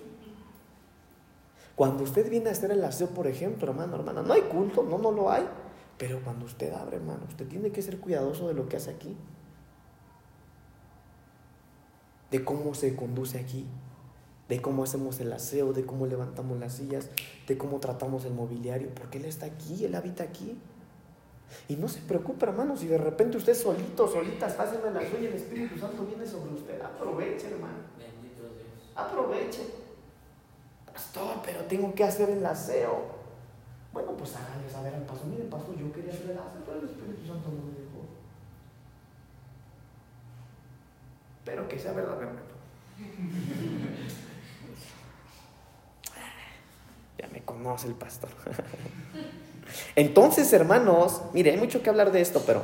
Cuando 1.75 2.03
usted 2.03 2.29
viene 2.29 2.49
a 2.49 2.51
hacer 2.51 2.69
el 2.69 2.83
aseo, 2.83 3.07
por 3.07 3.25
ejemplo, 3.25 3.67
hermano, 3.67 3.95
hermana, 3.95 4.21
no 4.21 4.33
hay 4.33 4.41
culto, 4.41 4.83
no, 4.83 4.99
no 4.99 5.11
lo 5.11 5.31
hay. 5.31 5.47
Pero 5.97 6.21
cuando 6.23 6.45
usted 6.45 6.71
abre, 6.71 6.97
hermano, 6.97 7.21
usted 7.27 7.47
tiene 7.47 7.71
que 7.71 7.81
ser 7.81 7.97
cuidadoso 7.97 8.47
de 8.47 8.53
lo 8.53 8.69
que 8.69 8.77
hace 8.77 8.91
aquí. 8.91 9.17
De 12.31 12.43
cómo 12.43 12.73
se 12.73 12.95
conduce 12.95 13.39
aquí 13.39 13.65
de 14.49 14.59
cómo 14.61 14.83
hacemos 14.83 15.19
el 15.19 15.31
aseo, 15.31 15.73
de 15.73 15.85
cómo 15.85 16.07
levantamos 16.07 16.59
las 16.59 16.73
sillas, 16.73 17.09
de 17.47 17.57
cómo 17.57 17.79
tratamos 17.79 18.25
el 18.25 18.33
mobiliario, 18.33 18.89
porque 18.95 19.19
Él 19.19 19.25
está 19.25 19.45
aquí, 19.45 19.85
Él 19.85 19.93
habita 19.93 20.23
aquí. 20.23 20.57
Y 21.67 21.75
no 21.75 21.87
se 21.87 22.01
preocupe, 22.01 22.45
hermano, 22.45 22.75
si 22.75 22.87
de 22.87 22.97
repente 22.97 23.37
usted 23.37 23.53
solito, 23.53 24.07
solita, 24.07 24.47
está 24.47 24.63
haciendo 24.63 24.89
la 24.89 25.01
suya 25.01 25.21
y 25.21 25.25
el 25.27 25.33
Espíritu 25.33 25.79
Santo 25.79 26.03
viene 26.05 26.25
sobre 26.25 26.53
usted, 26.53 26.81
aproveche, 26.81 27.47
hermano. 27.47 27.77
Aproveche. 28.95 29.61
Pastor, 30.91 31.37
pero 31.45 31.63
tengo 31.65 31.93
que 31.93 32.03
hacer 32.03 32.29
el 32.31 32.45
aseo. 32.45 33.19
Bueno, 33.93 34.11
pues 34.17 34.35
háganle 34.35 34.69
saber 34.69 34.95
al 34.95 35.03
pastor, 35.03 35.27
mire, 35.27 35.43
pastor, 35.43 35.77
yo 35.77 35.91
quería 35.91 36.11
hacer 36.11 36.31
el 36.31 36.37
aseo, 36.39 36.61
pero 36.65 36.79
el 36.79 36.89
Espíritu 36.89 37.27
Santo 37.27 37.49
no 37.49 37.71
me 37.71 37.78
Pero 41.45 41.67
que 41.67 41.79
sea 41.79 41.93
verdad, 41.93 42.21
hermano. 42.21 42.39
Ya 47.17 47.27
me 47.27 47.41
conoce 47.41 47.87
el 47.87 47.95
pastor. 47.95 48.29
Entonces, 49.95 50.51
hermanos, 50.53 51.21
mire, 51.33 51.51
hay 51.51 51.57
mucho 51.57 51.81
que 51.81 51.89
hablar 51.89 52.11
de 52.11 52.21
esto, 52.21 52.43
pero 52.45 52.63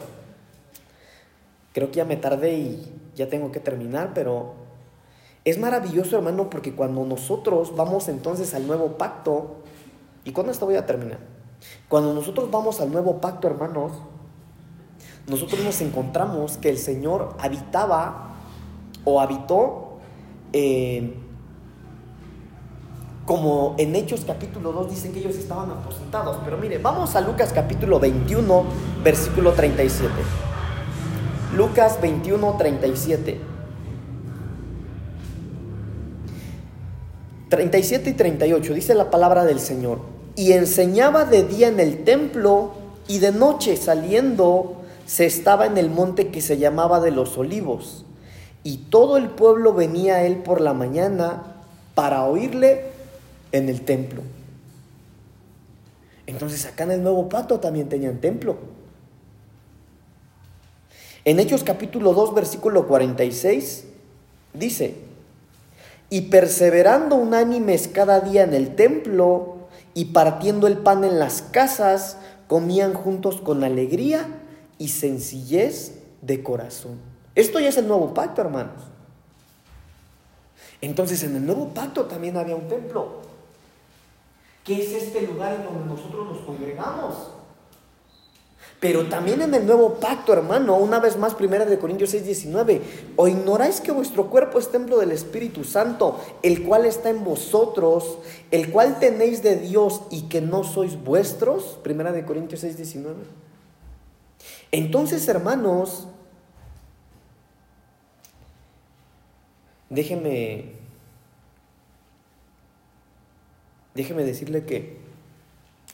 creo 1.74 1.90
que 1.92 1.98
ya 1.98 2.06
me 2.06 2.18
tardé 2.18 2.54
y 2.54 2.94
ya 3.16 3.30
tengo 3.30 3.52
que 3.52 3.60
terminar, 3.60 4.12
pero 4.14 4.54
es 5.44 5.60
maravilloso, 5.60 6.18
hermano, 6.18 6.50
porque 6.50 6.74
cuando 6.74 7.06
nosotros 7.06 7.76
vamos 7.76 8.08
entonces 8.08 8.54
al 8.54 8.66
nuevo 8.66 8.98
pacto, 8.98 9.58
y 10.24 10.32
con 10.32 10.50
esto 10.50 10.66
voy 10.66 10.76
a 10.76 10.86
terminar, 10.86 11.20
cuando 11.88 12.14
nosotros 12.14 12.50
vamos 12.50 12.82
al 12.82 12.92
nuevo 12.92 13.22
pacto, 13.22 13.48
hermanos, 13.48 13.92
nosotros 15.28 15.64
nos 15.64 15.82
encontramos 15.82 16.58
que 16.58 16.70
el 16.70 16.78
Señor 16.78 17.36
habitaba 17.40 18.35
o 19.06 19.22
habitó 19.22 20.00
eh, 20.52 21.14
como 23.26 23.74
en 23.80 23.96
Hechos 23.96 24.24
capítulo 24.26 24.72
2 24.72 24.92
dicen 24.92 25.12
que 25.12 25.20
ellos 25.20 25.36
estaban 25.36 25.72
aposentados. 25.72 26.38
Pero 26.46 26.58
mire, 26.58 26.78
vamos 26.78 27.16
a 27.16 27.22
Lucas 27.22 27.52
capítulo 27.54 28.00
21, 28.00 28.64
versículo 29.04 29.54
37. 29.54 30.10
Lucas 31.56 32.00
21, 32.02 32.56
37. 32.58 33.40
37 37.50 38.10
y 38.10 38.14
38 38.14 38.74
dice 38.74 38.94
la 38.94 39.10
palabra 39.10 39.44
del 39.44 39.60
Señor. 39.60 40.00
Y 40.36 40.52
enseñaba 40.52 41.26
de 41.26 41.44
día 41.44 41.68
en 41.68 41.80
el 41.80 42.04
templo 42.04 42.74
y 43.08 43.20
de 43.20 43.32
noche 43.32 43.76
saliendo 43.78 44.82
se 45.08 45.26
estaba 45.26 45.66
en 45.66 45.78
el 45.78 45.90
monte 45.90 46.28
que 46.28 46.42
se 46.42 46.58
llamaba 46.58 47.00
de 47.00 47.12
los 47.12 47.38
olivos. 47.38 48.05
Y 48.66 48.78
todo 48.78 49.18
el 49.18 49.30
pueblo 49.30 49.76
venía 49.76 50.16
a 50.16 50.24
él 50.24 50.38
por 50.38 50.60
la 50.60 50.74
mañana 50.74 51.44
para 51.94 52.26
oírle 52.26 52.82
en 53.52 53.70
el 53.70 53.82
templo. 53.82 54.24
Entonces 56.26 56.66
acá 56.66 56.86
en 56.86 56.92
el 56.92 57.04
nuevo 57.04 57.30
pacto 57.30 57.60
también 57.60 57.90
tenían 57.90 58.18
templo. 58.18 58.58
En 61.26 61.40
Hechos 61.40 61.64
capítulo 61.64 62.14
2 62.14 62.34
versículo 62.34 62.88
46 62.88 63.86
dice, 64.56 64.96
y 66.10 66.22
perseverando 66.22 67.18
unánimes 67.18 67.88
cada 67.88 68.20
día 68.20 68.46
en 68.46 68.56
el 68.56 68.74
templo 68.74 69.58
y 69.94 70.06
partiendo 70.06 70.66
el 70.66 70.80
pan 70.80 71.04
en 71.04 71.20
las 71.20 71.44
casas, 71.44 72.18
comían 72.48 72.96
juntos 72.96 73.42
con 73.42 73.64
alegría 73.64 74.26
y 74.80 74.88
sencillez 74.88 76.00
de 76.24 76.42
corazón. 76.42 77.15
Esto 77.36 77.60
ya 77.60 77.70
es 77.70 77.78
el 77.78 77.88
nuevo 77.88 78.14
pacto, 78.14 78.42
hermanos. 78.42 78.82
Entonces 80.82 81.24
en 81.24 81.36
el 81.36 81.46
nuevo 81.46 81.70
pacto 81.70 82.06
también 82.06 82.38
había 82.38 82.56
un 82.56 82.68
templo. 82.68 83.22
¿Qué 84.64 84.82
es 84.82 85.04
este 85.04 85.22
lugar 85.22 85.54
en 85.54 85.66
donde 85.66 85.86
nosotros 85.86 86.28
nos 86.28 86.40
congregamos? 86.46 87.32
Pero 88.80 89.06
también 89.08 89.42
en 89.42 89.54
el 89.54 89.66
nuevo 89.66 89.96
pacto, 89.96 90.34
hermano, 90.34 90.76
una 90.76 91.00
vez 91.00 91.18
más, 91.18 91.34
primera 91.34 91.66
de 91.66 91.80
Corintios 91.80 92.10
6, 92.10 92.26
19, 92.26 92.82
o 93.16 93.28
ignoráis 93.28 93.80
que 93.80 93.92
vuestro 93.92 94.30
cuerpo 94.30 94.60
es 94.60 94.70
templo 94.70 94.98
del 95.00 95.12
Espíritu 95.12 95.64
Santo, 95.64 96.20
el 96.44 96.64
cual 96.64 96.86
está 96.86 97.10
en 97.10 97.24
vosotros, 97.24 98.18
el 98.52 98.72
cual 98.72 99.00
tenéis 99.00 99.42
de 99.44 99.56
Dios 99.56 100.02
y 100.12 100.24
que 100.24 100.42
no 100.42 100.64
sois 100.64 101.02
vuestros, 101.02 101.80
primera 101.84 102.12
de 102.12 102.26
Corintios 102.26 102.62
6, 102.62 102.78
19. 102.78 103.16
Entonces, 104.72 105.28
hermanos, 105.28 106.08
déjenme 109.90 110.74
déjeme 113.94 114.24
decirle 114.24 114.66
que 114.66 114.98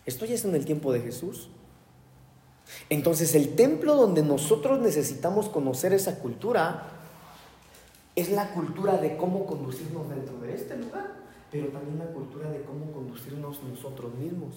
esto 0.05 0.25
ya 0.25 0.35
es 0.35 0.45
en 0.45 0.55
el 0.55 0.65
tiempo 0.65 0.91
de 0.91 1.01
Jesús. 1.01 1.49
Entonces 2.89 3.35
el 3.35 3.55
templo 3.55 3.95
donde 3.95 4.23
nosotros 4.23 4.79
necesitamos 4.79 5.49
conocer 5.49 5.93
esa 5.93 6.19
cultura 6.19 6.83
es 8.15 8.29
la 8.31 8.53
cultura 8.53 8.97
de 8.97 9.17
cómo 9.17 9.45
conducirnos 9.45 10.09
dentro 10.09 10.39
de 10.39 10.55
este 10.55 10.77
lugar, 10.77 11.13
pero 11.51 11.67
también 11.67 11.99
la 11.99 12.07
cultura 12.07 12.49
de 12.49 12.61
cómo 12.63 12.91
conducirnos 12.91 13.61
nosotros 13.63 14.13
mismos. 14.15 14.55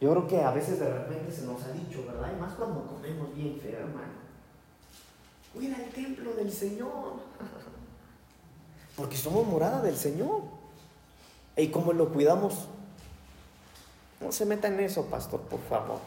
Yo 0.00 0.10
creo 0.10 0.26
que 0.26 0.40
a 0.40 0.50
veces 0.50 0.78
de 0.78 0.88
repente 0.88 1.30
se 1.32 1.44
nos 1.44 1.62
ha 1.62 1.72
dicho, 1.72 2.04
¿verdad? 2.06 2.32
Y 2.34 2.40
más 2.40 2.54
cuando 2.54 2.86
comemos 2.86 3.34
bien 3.34 3.58
feo, 3.60 3.80
hermano. 3.80 4.29
Cuida 5.52 5.76
el 5.76 5.90
templo 5.90 6.32
del 6.34 6.52
Señor. 6.52 7.14
Porque 8.96 9.16
somos 9.16 9.46
morada 9.46 9.82
del 9.82 9.96
Señor. 9.96 10.42
¿Y 11.56 11.68
cómo 11.68 11.92
lo 11.92 12.12
cuidamos? 12.12 12.68
No 14.20 14.30
se 14.32 14.44
meta 14.44 14.68
en 14.68 14.80
eso, 14.80 15.06
pastor, 15.06 15.40
por 15.40 15.60
favor. 15.60 15.98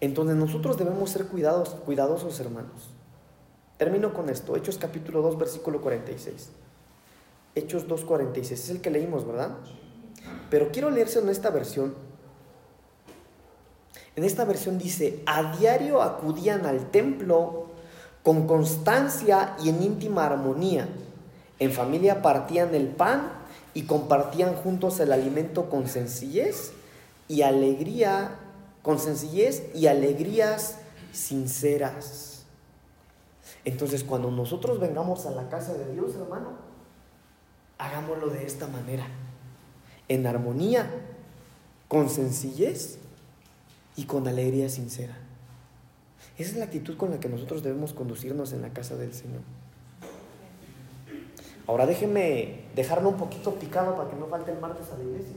Entonces 0.00 0.36
nosotros 0.36 0.76
debemos 0.76 1.10
ser 1.10 1.26
cuidados, 1.26 1.70
cuidadosos, 1.70 2.38
hermanos. 2.40 2.90
Termino 3.78 4.12
con 4.12 4.28
esto. 4.28 4.56
Hechos 4.56 4.78
capítulo 4.78 5.22
2, 5.22 5.38
versículo 5.38 5.80
46. 5.80 6.50
Hechos 7.54 7.86
2, 7.86 8.04
46. 8.04 8.60
Es 8.60 8.70
el 8.70 8.80
que 8.80 8.90
leímos, 8.90 9.26
¿verdad? 9.26 9.56
Pero 10.50 10.70
quiero 10.72 10.90
leerse 10.90 11.20
en 11.20 11.28
esta 11.28 11.50
versión. 11.50 11.94
En 14.16 14.24
esta 14.24 14.44
versión 14.44 14.78
dice, 14.78 15.22
a 15.26 15.56
diario 15.56 16.02
acudían 16.02 16.66
al 16.66 16.90
templo 16.90 17.66
con 18.22 18.46
constancia 18.46 19.56
y 19.62 19.68
en 19.68 19.82
íntima 19.82 20.26
armonía. 20.26 20.88
En 21.58 21.72
familia 21.72 22.22
partían 22.22 22.74
el 22.74 22.88
pan 22.88 23.32
y 23.74 23.82
compartían 23.82 24.54
juntos 24.54 25.00
el 25.00 25.12
alimento 25.12 25.68
con 25.68 25.88
sencillez 25.88 26.72
y 27.26 27.42
alegría, 27.42 28.36
con 28.82 28.98
sencillez 28.98 29.64
y 29.74 29.88
alegrías 29.88 30.78
sinceras. 31.12 32.44
Entonces, 33.64 34.04
cuando 34.04 34.30
nosotros 34.30 34.78
vengamos 34.78 35.26
a 35.26 35.30
la 35.30 35.48
casa 35.48 35.74
de 35.74 35.92
Dios, 35.92 36.14
hermano, 36.14 36.50
hagámoslo 37.78 38.28
de 38.28 38.46
esta 38.46 38.66
manera, 38.68 39.06
en 40.08 40.26
armonía, 40.26 40.88
con 41.88 42.10
sencillez 42.10 42.98
y 43.96 44.04
con 44.04 44.26
alegría 44.26 44.68
sincera. 44.68 45.16
Esa 46.36 46.50
es 46.52 46.56
la 46.56 46.64
actitud 46.64 46.96
con 46.96 47.10
la 47.10 47.20
que 47.20 47.28
nosotros 47.28 47.62
debemos 47.62 47.92
conducirnos 47.92 48.52
en 48.52 48.62
la 48.62 48.70
casa 48.70 48.96
del 48.96 49.14
Señor. 49.14 49.42
Ahora 51.66 51.86
déjenme 51.86 52.60
dejarlo 52.74 53.08
un 53.08 53.16
poquito 53.16 53.54
picado 53.54 53.96
para 53.96 54.10
que 54.10 54.16
no 54.16 54.26
falte 54.26 54.52
el 54.52 54.58
martes 54.58 54.86
a 54.92 54.98
la 54.98 55.04
iglesia. 55.04 55.36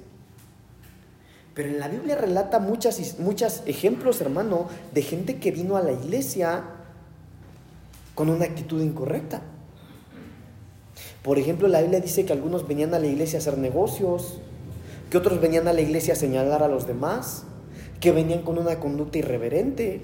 Pero 1.54 1.70
en 1.70 1.80
la 1.80 1.88
Biblia 1.88 2.16
relata 2.16 2.60
muchos 2.60 3.20
muchas 3.20 3.64
ejemplos, 3.66 4.22
hermano, 4.22 4.68
de 4.94 5.02
gente 5.02 5.40
que 5.40 5.52
vino 5.52 5.78
a 5.78 5.82
la 5.82 5.92
iglesia 5.92 6.64
con 8.14 8.30
una 8.30 8.46
actitud 8.46 8.82
incorrecta. 8.82 9.42
Por 11.24 11.40
ejemplo, 11.40 11.68
la 11.68 11.82
Biblia 11.82 12.00
dice 12.00 12.26
que 12.26 12.34
algunos 12.34 12.68
venían 12.68 12.94
a 12.94 13.00
la 13.00 13.08
iglesia 13.08 13.40
a 13.40 13.42
hacer 13.42 13.58
negocios, 13.58 14.40
que 15.10 15.18
otros 15.18 15.40
venían 15.40 15.68
a 15.68 15.74
la 15.74 15.82
iglesia 15.82 16.14
a 16.14 16.16
señalar 16.16 16.64
a 16.64 16.68
los 16.68 16.88
demás, 16.88 17.46
que 18.00 18.12
venían 18.12 18.42
con 18.42 18.58
una 18.58 18.80
conducta 18.80 19.18
irreverente. 19.18 20.02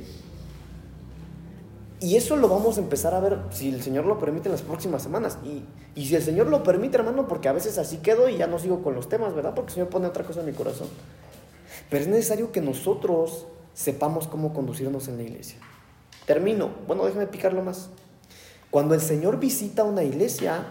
Y 2.00 2.18
eso 2.18 2.36
lo 2.36 2.50
vamos 2.50 2.78
a 2.78 2.82
empezar 2.82 3.14
a 3.14 3.20
ver, 3.20 3.40
si 3.52 3.70
el 3.70 3.82
Señor 3.82 4.06
lo 4.06 4.20
permite, 4.20 4.50
en 4.50 4.52
las 4.52 4.62
próximas 4.62 5.02
semanas. 5.04 5.38
Y, 5.46 5.64
y, 6.00 6.08
si 6.08 6.16
el 6.16 6.24
Señor 6.24 6.48
lo 6.48 6.64
permite, 6.64 6.98
hermano, 6.98 7.28
porque 7.28 7.48
a 7.48 7.54
veces 7.54 7.78
así 7.78 7.98
quedo 7.98 8.28
y 8.28 8.38
ya 8.38 8.48
no 8.48 8.60
sigo 8.60 8.84
con 8.84 8.94
los 8.94 9.08
temas, 9.08 9.34
¿verdad? 9.34 9.54
Porque 9.56 9.70
el 9.70 9.74
Señor 9.76 9.90
pone 9.90 10.08
otra 10.08 10.26
cosa 10.26 10.42
en 10.42 10.48
mi 10.48 10.54
corazón. 10.54 10.90
Pero 11.90 12.04
es 12.04 12.10
necesario 12.10 12.52
que 12.52 12.60
nosotros 12.60 13.46
sepamos 13.74 14.28
cómo 14.28 14.54
conducirnos 14.54 15.08
en 15.08 15.18
la 15.18 15.24
iglesia. 15.24 15.60
Termino. 16.26 16.72
Bueno, 16.88 17.06
déjame 17.06 17.28
picarlo 17.28 17.62
más. 17.62 17.90
Cuando 18.70 18.96
el 18.96 19.02
Señor 19.02 19.40
visita 19.40 19.84
una 19.84 20.04
iglesia, 20.04 20.66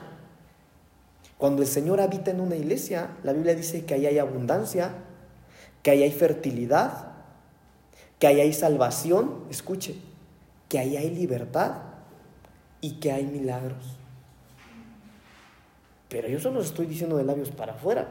cuando 1.39 1.63
el 1.63 1.69
Señor 1.69 2.01
habita 2.01 2.31
en 2.31 2.41
una 2.41 2.57
iglesia, 2.57 3.17
la 3.23 3.33
Biblia 3.33 3.55
dice 3.55 3.85
que 3.85 3.95
ahí 3.95 4.07
hay 4.07 4.19
abundancia, 4.19 4.95
que 5.83 5.91
ahí 5.91 6.03
hay 6.03 6.13
fertilidad, 6.13 7.12
que 8.23 8.29
ahí 8.29 8.41
hay 8.41 8.53
salvación, 8.53 9.47
escuche, 9.51 9.97
que 10.69 10.79
ahí 10.79 10.97
hay 10.97 11.11
libertad 11.11 11.79
y 12.81 13.01
que 13.01 13.11
hay 13.11 13.27
milagros. 13.27 13.97
Pero 16.09 16.29
yo 16.29 16.39
solo 16.39 16.61
estoy 16.61 16.87
diciendo 16.87 17.17
de 17.17 17.25
labios 17.25 17.51
para 17.51 17.73
afuera. 17.73 18.07